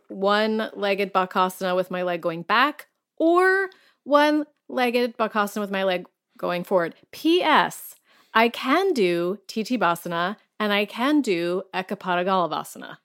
One 0.09 0.69
legged 0.73 1.13
Bakasana 1.13 1.75
with 1.75 1.89
my 1.91 2.03
leg 2.03 2.21
going 2.21 2.43
back 2.43 2.87
or 3.19 3.69
one 4.03 4.45
legged 4.67 5.17
Bakasana 5.17 5.61
with 5.61 5.71
my 5.71 5.83
leg 5.83 6.07
going 6.37 6.63
forward. 6.63 6.95
P.S. 7.11 7.95
I 8.33 8.49
can 8.49 8.93
do 8.93 9.39
Tittibhasana 9.47 10.37
and 10.59 10.73
I 10.73 10.85
can 10.85 11.21
do 11.21 11.63
Ekapada 11.73 12.25
Galavasana. 12.25 12.97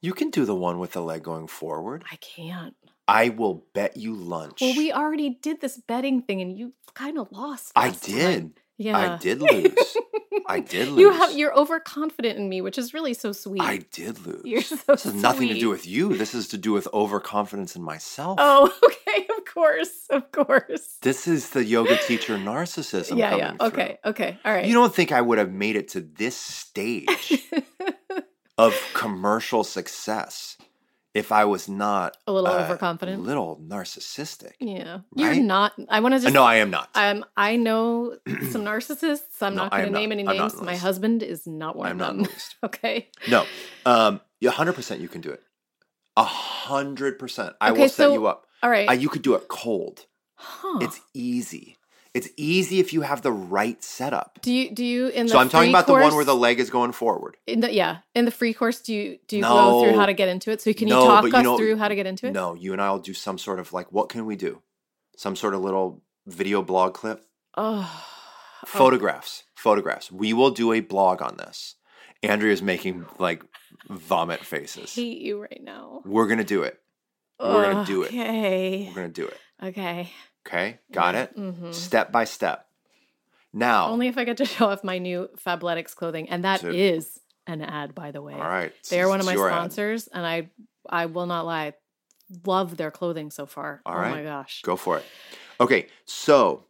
You 0.00 0.12
can 0.12 0.30
do 0.30 0.44
the 0.44 0.54
one 0.54 0.78
with 0.78 0.92
the 0.92 1.00
leg 1.00 1.22
going 1.22 1.46
forward. 1.46 2.04
I 2.10 2.16
can't. 2.16 2.74
I 3.06 3.28
will 3.28 3.66
bet 3.74 3.96
you 3.96 4.14
lunch. 4.14 4.60
Well, 4.60 4.76
we 4.76 4.92
already 4.92 5.30
did 5.30 5.60
this 5.60 5.76
betting 5.76 6.22
thing, 6.22 6.40
and 6.40 6.58
you 6.58 6.72
kind 6.94 7.18
of 7.18 7.30
lost. 7.32 7.72
I 7.76 7.90
did. 7.90 8.54
time. 8.54 8.54
Yeah, 8.82 8.98
I 8.98 9.16
did 9.18 9.40
lose. 9.40 9.96
I 10.46 10.60
did 10.74 10.88
lose. 10.88 10.98
You 11.00 11.10
have. 11.12 11.32
You're 11.36 11.56
overconfident 11.56 12.38
in 12.38 12.48
me, 12.48 12.60
which 12.60 12.78
is 12.78 12.92
really 12.92 13.14
so 13.14 13.32
sweet. 13.32 13.62
I 13.62 13.78
did 13.92 14.26
lose. 14.26 14.42
You're 14.44 14.62
so 14.62 14.76
this 14.88 15.04
has 15.04 15.14
nothing 15.14 15.48
to 15.48 15.54
do 15.58 15.68
with 15.68 15.86
you. 15.86 16.16
This 16.16 16.34
is 16.34 16.48
to 16.48 16.58
do 16.58 16.72
with 16.72 16.88
overconfidence 16.92 17.76
in 17.76 17.82
myself. 17.82 18.36
Oh, 18.40 18.72
okay. 18.84 19.26
Of 19.36 19.44
course. 19.44 20.06
Of 20.10 20.32
course. 20.32 20.98
This 21.02 21.28
is 21.28 21.50
the 21.50 21.64
yoga 21.64 21.96
teacher 22.06 22.36
narcissism 22.36 23.16
yeah. 23.18 23.30
coming 23.30 23.38
Yeah. 23.44 23.56
through. 23.56 23.66
Okay. 23.68 23.98
Okay. 24.04 24.38
All 24.44 24.52
right. 24.52 24.66
You 24.66 24.74
don't 24.74 24.94
think 24.94 25.12
I 25.12 25.20
would 25.20 25.38
have 25.38 25.52
made 25.52 25.76
it 25.76 25.88
to 25.88 26.00
this 26.00 26.36
stage 26.62 27.42
of 28.58 28.74
commercial 28.94 29.64
success 29.64 30.56
if 31.14 31.30
I 31.32 31.44
was 31.44 31.68
not 31.68 32.16
a 32.26 32.32
little 32.32 32.48
uh, 32.48 32.64
overconfident. 32.64 33.18
a 33.20 33.22
little 33.22 33.58
narcissistic. 33.62 34.52
yeah. 34.60 35.00
You're 35.14 35.34
not. 35.34 35.72
I 35.88 36.00
want 36.00 36.14
to 36.14 36.20
just. 36.20 36.32
no, 36.32 36.42
I 36.42 36.56
am 36.56 36.70
not. 36.70 36.88
Um, 36.94 37.24
I 37.36 37.56
know 37.56 38.16
some 38.50 38.64
narcissists. 38.64 39.42
I'm 39.42 39.54
No, 39.54 39.64
not 39.64 39.72
going 39.72 39.84
to 39.84 39.90
name 39.90 40.08
not. 40.10 40.18
any 40.18 40.38
names. 40.38 40.60
My 40.62 40.76
husband 40.76 41.22
is 41.22 41.46
not 41.46 41.76
one 41.76 41.92
of 41.92 41.98
them. 41.98 42.08
I'm 42.08 42.14
of 42.20 42.20
not 42.22 42.30
them. 42.30 42.38
okay. 42.64 43.08
No, 43.28 43.44
um, 43.86 44.20
hundred 44.44 44.72
percent. 44.74 45.00
You 45.00 45.08
can 45.08 45.20
do 45.20 45.30
it. 45.30 45.42
A 46.16 46.24
hundred 46.24 47.18
percent. 47.18 47.54
I 47.60 47.70
Okay, 47.70 47.82
will 47.82 47.88
set 47.88 47.96
so- 48.04 48.12
you 48.14 48.26
up. 48.26 48.46
All 48.62 48.70
right. 48.70 48.88
Uh, 48.88 48.92
you 48.92 49.08
could 49.08 49.22
do 49.22 49.34
it 49.34 49.48
cold. 49.48 50.06
huh. 50.36 50.78
It's 50.80 51.00
easy. 51.14 51.76
It's 52.14 52.28
easy 52.36 52.78
if 52.78 52.92
you 52.92 53.00
have 53.00 53.22
the 53.22 53.32
right 53.32 53.82
setup. 53.82 54.38
do 54.42 54.52
you 54.52 54.70
do 54.74 54.84
you 54.84 55.08
in 55.08 55.26
the 55.26 55.32
So 55.32 55.38
I'm 55.38 55.48
talking 55.48 55.70
about 55.70 55.86
the 55.86 55.94
one 55.94 56.14
where 56.14 56.26
the 56.26 56.34
leg 56.36 56.60
is 56.60 56.68
going 56.68 56.92
forward. 56.92 57.38
In 57.46 57.60
the, 57.60 57.72
yeah, 57.72 57.98
in 58.14 58.26
the 58.26 58.30
free 58.30 58.52
course, 58.52 58.80
do 58.82 58.92
you 58.94 59.18
do 59.28 59.36
you 59.36 59.42
go 59.42 59.82
through 59.82 59.94
how 59.98 60.04
to 60.06 60.12
get 60.12 60.28
into 60.28 60.50
it? 60.50 60.60
So 60.60 60.72
can 60.74 60.88
you 60.88 60.94
talk 60.94 61.24
you 61.24 61.34
us 61.34 61.42
know- 61.42 61.56
through 61.56 61.76
how 61.76 61.88
to 61.88 61.94
get 61.94 62.06
into 62.06 62.26
it? 62.26 62.32
No, 62.32 62.52
you 62.54 62.72
and 62.74 62.82
I 62.82 62.90
will 62.90 62.98
do 62.98 63.14
some 63.14 63.38
sort 63.38 63.58
of 63.60 63.72
like, 63.72 63.90
what 63.92 64.10
can 64.10 64.26
we 64.26 64.36
do? 64.36 64.60
Some 65.16 65.36
sort 65.36 65.54
of 65.54 65.62
little 65.62 66.02
video 66.26 66.60
blog 66.62 66.92
clip. 66.94 67.24
Oh, 67.56 68.04
Photographs. 68.66 69.44
Photographs. 69.54 70.12
We 70.12 70.32
will 70.32 70.50
do 70.50 70.72
a 70.72 70.80
blog 70.80 71.22
on 71.22 71.36
this. 71.36 71.76
Andrea's 72.22 72.62
making 72.62 73.06
like 73.18 73.42
vomit 73.88 74.40
I 74.40 74.44
faces. 74.44 74.94
hate 74.94 75.18
you 75.18 75.40
right 75.40 75.60
now. 75.62 76.02
We're 76.04 76.26
gonna 76.28 76.44
do 76.44 76.62
it. 76.62 76.78
We're 77.40 77.72
gonna 77.72 77.86
do 77.86 78.02
it. 78.02 78.08
Okay. 78.08 78.84
We're 78.88 78.94
gonna 78.94 79.08
do 79.08 79.26
it. 79.26 79.38
Okay. 79.62 80.10
Okay? 80.46 80.78
Got 80.92 81.14
it? 81.14 81.32
hmm 81.34 81.72
Step 81.72 82.10
by 82.12 82.24
step. 82.24 82.66
Now, 83.52 83.88
Only 83.90 84.08
if 84.08 84.16
I 84.16 84.24
get 84.24 84.38
to 84.38 84.44
show 84.46 84.70
off 84.70 84.82
my 84.82 84.98
new 84.98 85.28
Fabletics 85.44 85.94
clothing, 85.94 86.28
and 86.30 86.44
that 86.44 86.64
is 86.64 87.20
an 87.46 87.60
ad, 87.60 87.94
by 87.94 88.10
the 88.10 88.22
way. 88.22 88.32
all 88.34 88.40
right. 88.40 88.72
They 88.88 89.00
are 89.00 89.08
one 89.08 89.20
of 89.20 89.26
my 89.26 89.34
your 89.34 89.50
ad. 89.50 89.54
sponsors, 89.54 90.08
and 90.08 90.26
I 90.26 90.50
I 90.88 91.06
will 91.06 91.26
not 91.26 91.44
lie, 91.44 91.74
love 92.46 92.76
their 92.76 92.90
clothing 92.90 93.30
so 93.30 93.44
far. 93.46 93.82
All 93.84 93.94
oh 93.96 94.08
my 94.10 94.22
gosh. 94.22 94.62
Go 94.62 94.76
for 94.76 94.98
it. 94.98 95.04
Okay, 95.60 95.86
so 96.06 96.64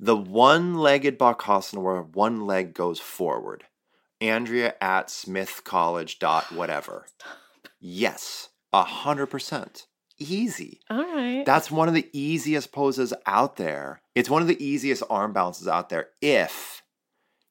the 0.00 0.16
one-legged 0.16 1.18
Bakasana 1.18 1.80
where 1.80 2.02
one 2.02 2.46
leg 2.46 2.74
goes 2.74 2.98
forward. 2.98 3.64
Andrea 4.20 4.74
at 4.80 5.10
Smith 5.10 5.62
College 5.64 6.18
dot 6.18 6.50
whatever. 6.52 7.06
Yes, 7.86 8.48
a 8.72 8.82
hundred 8.82 9.26
percent. 9.26 9.86
Easy. 10.18 10.80
All 10.90 11.02
right. 11.02 11.44
That's 11.44 11.70
one 11.70 11.88
of 11.88 11.94
the 11.94 12.08
easiest 12.12 12.72
poses 12.72 13.12
out 13.26 13.56
there. 13.56 14.00
It's 14.14 14.30
one 14.30 14.42
of 14.42 14.48
the 14.48 14.64
easiest 14.64 15.02
arm 15.10 15.32
balances 15.32 15.66
out 15.68 15.88
there 15.88 16.08
if 16.22 16.82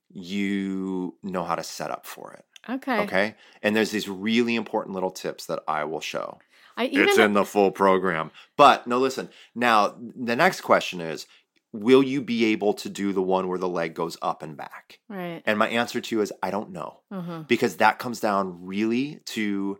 you 0.09 1.15
know 1.23 1.43
how 1.43 1.55
to 1.55 1.63
set 1.63 1.91
up 1.91 2.05
for 2.05 2.33
it. 2.33 2.45
okay. 2.69 2.99
Okay. 3.01 3.35
And 3.61 3.75
there's 3.75 3.91
these 3.91 4.07
really 4.07 4.55
important 4.55 4.93
little 4.93 5.11
tips 5.11 5.45
that 5.47 5.61
I 5.67 5.83
will 5.85 6.01
show. 6.01 6.39
I 6.77 6.85
even 6.85 7.09
it's 7.09 7.17
in 7.17 7.33
the 7.33 7.45
full 7.45 7.71
program. 7.71 8.31
But 8.57 8.87
no, 8.87 8.97
listen. 8.99 9.29
Now, 9.53 9.95
the 9.99 10.35
next 10.35 10.61
question 10.61 11.01
is 11.01 11.27
Will 11.75 12.03
you 12.03 12.21
be 12.21 12.45
able 12.45 12.73
to 12.75 12.89
do 12.89 13.13
the 13.13 13.21
one 13.21 13.47
where 13.47 13.57
the 13.57 13.67
leg 13.67 13.95
goes 13.95 14.15
up 14.21 14.43
and 14.43 14.55
back? 14.55 14.99
right. 15.09 15.41
And 15.45 15.57
my 15.57 15.67
answer 15.69 15.99
to 15.99 16.15
you 16.15 16.21
is 16.21 16.31
I 16.43 16.51
don't 16.51 16.71
know 16.71 16.99
Uh-huh. 17.11 17.43
because 17.47 17.77
that 17.77 17.97
comes 17.99 18.19
down 18.19 18.65
really 18.65 19.19
to 19.27 19.79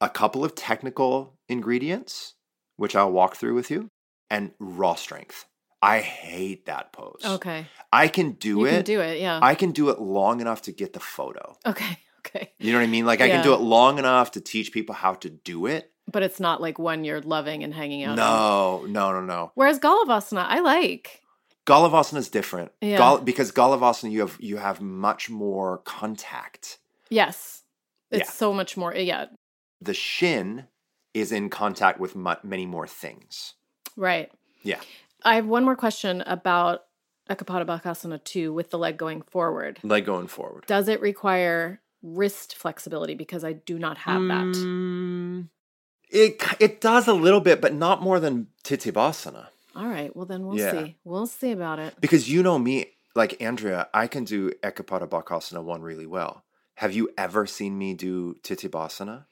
a 0.00 0.08
couple 0.08 0.44
of 0.44 0.54
technical 0.54 1.38
ingredients, 1.48 2.34
which 2.76 2.96
I'll 2.96 3.12
walk 3.12 3.36
through 3.36 3.54
with 3.54 3.70
you, 3.70 3.88
and 4.30 4.52
raw 4.58 4.94
strength. 4.94 5.46
I 5.82 6.00
hate 6.00 6.66
that 6.66 6.92
pose. 6.92 7.22
Okay. 7.24 7.66
I 7.92 8.08
can 8.08 8.32
do 8.32 8.60
you 8.60 8.64
it. 8.66 8.70
can 8.70 8.84
do 8.84 9.00
it. 9.00 9.20
Yeah. 9.20 9.40
I 9.42 9.54
can 9.54 9.72
do 9.72 9.88
it 9.90 9.98
long 9.98 10.40
enough 10.40 10.62
to 10.62 10.72
get 10.72 10.92
the 10.92 11.00
photo. 11.00 11.56
okay. 11.66 11.98
Okay. 12.26 12.52
You 12.58 12.72
know 12.72 12.78
what 12.78 12.84
I 12.84 12.88
mean? 12.88 13.06
Like 13.06 13.22
I 13.22 13.30
can 13.30 13.42
do 13.42 13.54
it 13.54 13.60
long 13.62 13.98
enough 13.98 14.32
to 14.32 14.42
teach 14.42 14.72
people 14.72 14.94
how 14.94 15.14
to 15.14 15.30
do 15.30 15.64
it. 15.64 15.90
But 16.12 16.22
it's 16.22 16.38
not 16.38 16.60
like 16.60 16.78
one 16.78 17.02
you're 17.02 17.22
loving 17.22 17.64
and 17.64 17.72
hanging 17.72 18.04
out. 18.04 18.16
No, 18.16 18.84
no, 18.86 19.10
no, 19.12 19.22
no. 19.22 19.52
Whereas 19.54 19.78
Galavasana, 19.80 20.44
I 20.46 20.60
like. 20.60 21.22
Galavasana 21.66 22.18
is 22.18 22.28
different. 22.28 22.72
Yeah. 22.82 22.98
Gal- 22.98 23.20
because 23.22 23.50
Galavasana 23.52 24.10
you 24.10 24.20
have 24.20 24.36
you 24.38 24.58
have 24.58 24.82
much 24.82 25.30
more 25.30 25.78
contact. 25.78 26.78
Yes. 27.08 27.62
It's 28.10 28.26
Yeah. 28.26 28.30
so 28.30 28.52
much 28.52 28.76
more. 28.76 28.94
Yeah. 28.94 29.24
The 29.80 29.94
shin 29.94 30.66
is 31.14 31.32
in 31.32 31.48
contact 31.50 31.98
with 31.98 32.14
mu- 32.14 32.34
many 32.42 32.66
more 32.66 32.86
things. 32.86 33.54
Right. 33.96 34.30
Yeah. 34.62 34.80
I 35.24 35.34
have 35.36 35.46
one 35.46 35.64
more 35.64 35.76
question 35.76 36.22
about 36.22 36.84
Ekapada 37.28 37.66
Bakasana 37.66 38.22
2 38.22 38.52
with 38.52 38.70
the 38.70 38.78
leg 38.78 38.96
going 38.96 39.22
forward. 39.22 39.78
Leg 39.82 40.04
going 40.04 40.26
forward. 40.26 40.64
Does 40.66 40.88
it 40.88 41.00
require 41.00 41.80
wrist 42.02 42.56
flexibility? 42.56 43.14
Because 43.14 43.44
I 43.44 43.52
do 43.54 43.78
not 43.78 43.98
have 43.98 44.22
that. 44.28 44.54
Mm, 44.56 45.48
it 46.10 46.42
it 46.58 46.80
does 46.80 47.06
a 47.08 47.12
little 47.12 47.40
bit, 47.40 47.60
but 47.60 47.74
not 47.74 48.02
more 48.02 48.18
than 48.20 48.48
Tittibhasana. 48.64 49.48
All 49.76 49.86
right. 49.86 50.14
Well, 50.14 50.26
then 50.26 50.46
we'll 50.46 50.58
Yeah. 50.58 50.72
see. 50.72 50.96
We'll 51.04 51.26
see 51.26 51.52
about 51.52 51.78
it. 51.78 51.94
Because 52.00 52.28
you 52.30 52.42
know 52.42 52.58
me, 52.58 52.86
like 53.14 53.40
Andrea, 53.40 53.88
I 53.94 54.06
can 54.06 54.24
do 54.24 54.50
Ekapada 54.62 55.08
Bakasana 55.08 55.62
one 55.62 55.82
really 55.82 56.06
well. 56.06 56.44
Have 56.76 56.92
you 56.94 57.10
ever 57.18 57.46
seen 57.46 57.76
me 57.78 57.94
do 57.94 58.34
Tittibhasana? 58.42 59.26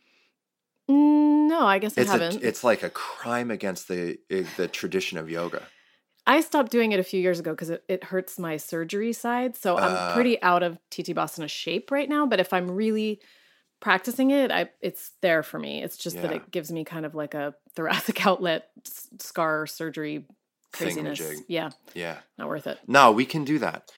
Mm, 0.90 1.48
No, 1.48 1.66
I 1.66 1.78
guess 1.78 1.96
I 1.96 2.02
It's 2.02 2.10
a, 2.10 2.12
haven't. 2.12 2.42
it's 2.42 2.64
like 2.64 2.82
a 2.82 2.90
crime 2.90 3.50
against 3.50 3.88
the 3.88 4.18
eh, 4.30 4.44
the 4.56 4.68
tradition 4.68 5.18
of 5.18 5.30
yoga. 5.30 5.62
I 6.26 6.40
stopped 6.42 6.70
doing 6.70 6.92
it 6.92 7.00
a 7.00 7.04
few 7.04 7.20
years 7.20 7.40
ago 7.40 7.52
because 7.52 7.70
it, 7.70 7.84
it 7.88 8.04
hurts 8.04 8.38
my 8.38 8.58
surgery 8.58 9.12
side. 9.14 9.56
So 9.56 9.76
I'm 9.78 9.96
Uh. 9.96 10.14
pretty 10.14 10.40
out 10.42 10.62
of 10.62 10.78
Tittibhasana 10.90 11.48
shape 11.48 11.90
right 11.90 12.08
now. 12.08 12.26
But 12.26 12.38
if 12.38 12.52
I'm 12.52 12.70
really 12.70 13.20
practicing 13.80 14.30
it, 14.30 14.50
I 14.50 14.68
it's 14.82 15.12
there 15.22 15.42
for 15.42 15.58
me. 15.58 15.82
It's 15.82 15.96
just 15.96 16.16
that 16.20 16.32
it 16.32 16.50
gives 16.50 16.70
me 16.70 16.84
kind 16.84 17.06
of 17.06 17.14
like 17.14 17.34
a 17.34 17.54
thoracic 17.74 18.26
outlet 18.26 18.68
s- 18.86 19.08
scar 19.20 19.66
surgery 19.66 20.26
craziness. 20.72 21.20
Yeah, 21.48 21.70
Yeah. 21.94 22.18
not 22.36 22.48
worth 22.48 22.66
it. 22.66 22.78
No, 22.86 23.10
we 23.12 23.24
can 23.24 23.44
do 23.44 23.58
that. 23.60 23.90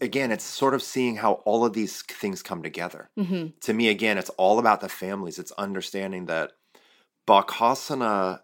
Again, 0.00 0.30
it's 0.30 0.44
sort 0.44 0.74
of 0.74 0.82
seeing 0.82 1.16
how 1.16 1.34
all 1.44 1.64
of 1.64 1.72
these 1.72 2.02
things 2.02 2.42
come 2.42 2.62
together. 2.62 3.08
hmm 3.16 3.46
To 3.62 3.72
me, 3.72 3.88
again, 3.88 4.18
it's 4.18 4.30
all 4.30 4.58
about 4.58 4.80
the 4.80 4.88
families. 4.88 5.38
It's 5.38 5.52
understanding 5.52 6.26
that 6.26 6.52
Bakasana, 7.26 8.40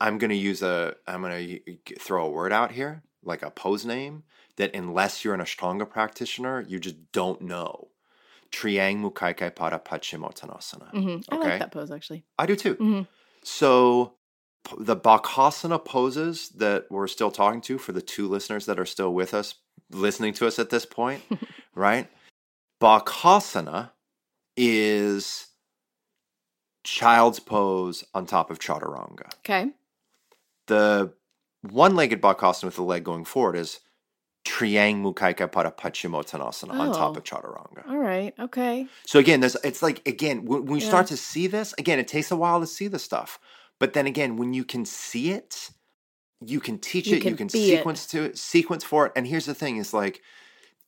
I'm 0.00 0.18
going 0.18 0.30
to 0.30 0.36
use 0.36 0.62
a, 0.62 0.94
I'm 1.06 1.22
going 1.22 1.60
to 1.74 1.76
throw 1.98 2.26
a 2.26 2.30
word 2.30 2.52
out 2.52 2.72
here, 2.72 3.02
like 3.24 3.42
a 3.42 3.50
pose 3.50 3.84
name, 3.84 4.22
that 4.56 4.74
unless 4.74 5.24
you're 5.24 5.34
an 5.34 5.40
Ashtanga 5.40 5.88
practitioner, 5.88 6.60
you 6.60 6.78
just 6.78 7.12
don't 7.12 7.42
know. 7.42 7.88
Triang 8.52 9.00
Mukaikai 9.00 9.52
Pada 9.52 9.82
Paschimottanasana. 9.82 10.90
hmm 10.90 11.16
I 11.28 11.36
Okay. 11.36 11.48
like 11.50 11.58
that 11.60 11.72
pose 11.72 11.90
actually. 11.90 12.24
I 12.38 12.46
do 12.46 12.56
too. 12.56 12.74
Mhm. 12.76 13.06
So 13.42 14.14
the 14.78 14.96
Bakasana 14.96 15.82
poses 15.84 16.48
that 16.50 16.86
we're 16.90 17.06
still 17.06 17.30
talking 17.30 17.60
to 17.62 17.78
for 17.78 17.92
the 17.92 18.02
two 18.02 18.28
listeners 18.28 18.66
that 18.66 18.78
are 18.78 18.86
still 18.86 19.14
with 19.14 19.32
us, 19.34 19.54
listening 19.90 20.32
to 20.34 20.46
us 20.46 20.58
at 20.58 20.70
this 20.70 20.86
point, 20.86 21.22
right? 21.74 22.08
Bakasana 22.82 23.90
is 24.56 25.46
child's 26.84 27.40
pose 27.40 28.04
on 28.14 28.26
top 28.26 28.50
of 28.50 28.58
chaturanga. 28.58 29.32
Okay. 29.40 29.70
The 30.66 31.12
one-legged 31.62 32.20
Bakasana 32.22 32.64
with 32.64 32.76
the 32.76 32.82
leg 32.82 33.04
going 33.04 33.24
forward 33.24 33.56
is 33.56 33.80
Triang 34.46 35.02
Mukaika 35.02 35.48
Pada 35.50 35.74
Paschimottanasana 35.76 36.78
on 36.78 36.92
top 36.92 37.16
Oh. 37.16 37.18
of 37.18 37.24
chaturanga. 37.24 37.88
All 37.88 37.98
right. 37.98 38.34
Okay. 38.38 38.86
So 39.06 39.18
again, 39.18 39.40
there's 39.40 39.56
it's 39.56 39.82
like 39.82 40.06
again 40.08 40.46
when, 40.46 40.64
when 40.66 40.76
you 40.76 40.82
Yeah. 40.84 40.88
start 40.88 41.06
to 41.08 41.16
see 41.16 41.46
this 41.46 41.74
again, 41.78 41.98
it 41.98 42.08
takes 42.08 42.30
a 42.30 42.36
while 42.36 42.60
to 42.60 42.66
see 42.66 42.88
the 42.88 42.98
stuff, 42.98 43.38
but 43.78 43.92
then 43.92 44.06
again, 44.06 44.36
when 44.36 44.54
you 44.54 44.64
can 44.64 44.86
see 44.86 45.30
it, 45.32 45.70
you 46.44 46.60
can 46.60 46.78
teach 46.78 47.06
You 47.08 47.16
it, 47.16 47.20
can 47.22 47.30
you 47.30 47.36
can 47.36 47.46
be 47.48 47.72
it. 47.72 47.78
sequence 47.78 48.06
to 48.08 48.22
it, 48.24 48.38
sequence 48.38 48.84
for 48.84 49.06
it. 49.06 49.12
And 49.16 49.26
here's 49.26 49.46
the 49.46 49.54
thing: 49.54 49.76
is 49.76 49.92
like 49.94 50.22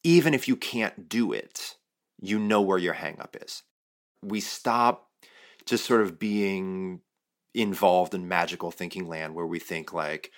even 0.05 0.35
if 0.35 0.49
you 0.49 0.57
can't 0.57 1.09
do 1.09 1.33
it, 1.33 1.77
you 2.21 2.39
know 2.39 2.61
where 2.61 2.79
your 2.79 2.95
hang 2.95 3.21
up 3.21 3.37
is. 3.41 3.63
We 4.23 4.41
stop 4.41 5.09
just 5.67 5.85
sort 5.85 6.01
of 6.03 6.19
being 6.19 7.01
involved 7.55 8.15
in 8.15 8.27
magical 8.29 8.71
thinking 8.71 9.07
land 9.07 9.35
where 9.35 9.47
we 9.47 9.59
think 9.59 9.93
like 9.93 10.31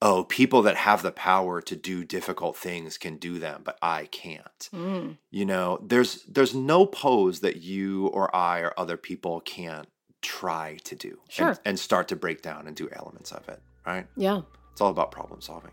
oh 0.00 0.22
people 0.24 0.62
that 0.62 0.76
have 0.76 1.02
the 1.02 1.10
power 1.10 1.60
to 1.60 1.74
do 1.74 2.04
difficult 2.04 2.56
things 2.56 2.96
can 2.96 3.16
do 3.16 3.38
them 3.40 3.62
but 3.64 3.76
i 3.82 4.06
can't 4.06 4.68
Mm. 4.72 5.18
you 5.32 5.44
know 5.44 5.80
there's 5.84 6.22
there's 6.28 6.54
no 6.54 6.86
pose 6.86 7.40
that 7.40 7.56
you 7.56 8.06
or 8.08 8.34
i 8.34 8.60
or 8.60 8.72
other 8.78 8.96
people 8.96 9.40
can't 9.40 9.88
try 10.22 10.78
to 10.84 10.94
do 10.94 11.10
and- 11.10 11.32
Sure. 11.32 11.58
and, 11.64 11.78
start 11.78 12.06
to 12.08 12.16
break 12.16 12.40
down 12.40 12.66
and 12.68 12.76
do 12.76 12.88
elements 12.92 13.32
of 13.32 13.48
it 13.48 13.60
right? 13.92 14.06
Yeah. 14.16 14.42
it's 14.72 14.80
all 14.80 14.90
about 14.90 15.10
problem 15.10 15.40
solving. 15.40 15.72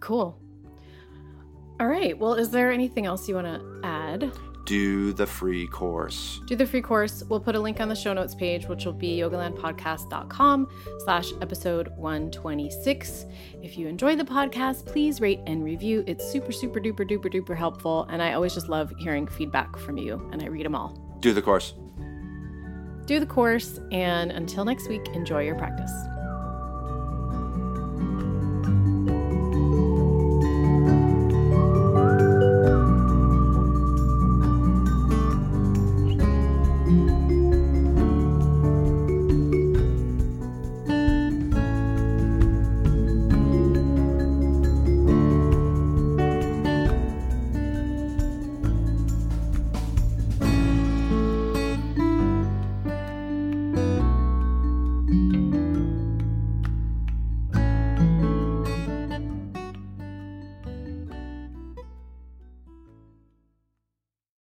Cool. 0.00 0.38
All 1.78 1.86
right. 1.86 2.16
Well, 2.18 2.34
is 2.34 2.50
there 2.50 2.70
anything 2.70 3.06
else 3.06 3.28
you 3.28 3.34
want 3.34 3.46
to 3.46 3.80
add? 3.86 4.32
do 4.70 5.12
the 5.12 5.26
free 5.26 5.66
course. 5.66 6.40
Do 6.46 6.54
the 6.54 6.64
free 6.64 6.80
course. 6.80 7.24
We'll 7.28 7.40
put 7.40 7.56
a 7.56 7.58
link 7.58 7.80
on 7.80 7.88
the 7.88 7.96
show 7.96 8.12
notes 8.12 8.36
page 8.36 8.66
which 8.68 8.84
will 8.84 8.92
be 8.92 9.18
yogalandpodcast.com 9.18 10.68
slash 11.00 11.32
episode 11.42 11.88
126 11.96 13.26
if 13.64 13.76
you 13.76 13.88
enjoy 13.88 14.14
the 14.14 14.22
podcast 14.22 14.86
please 14.86 15.20
rate 15.20 15.40
and 15.48 15.64
review. 15.64 16.04
It's 16.06 16.24
super 16.24 16.52
super 16.52 16.78
duper 16.78 17.00
duper 17.00 17.32
duper 17.32 17.56
helpful 17.56 18.06
and 18.10 18.22
i 18.22 18.34
always 18.34 18.54
just 18.54 18.68
love 18.68 18.92
hearing 18.98 19.26
feedback 19.26 19.76
from 19.76 19.98
you 19.98 20.28
and 20.32 20.40
i 20.40 20.46
read 20.46 20.66
them 20.66 20.76
all. 20.76 20.90
Do 21.18 21.32
the 21.32 21.42
course. 21.42 21.74
Do 23.06 23.18
the 23.18 23.26
course 23.26 23.80
and 23.90 24.30
until 24.30 24.64
next 24.64 24.88
week 24.88 25.08
enjoy 25.14 25.46
your 25.46 25.56
practice 25.56 25.90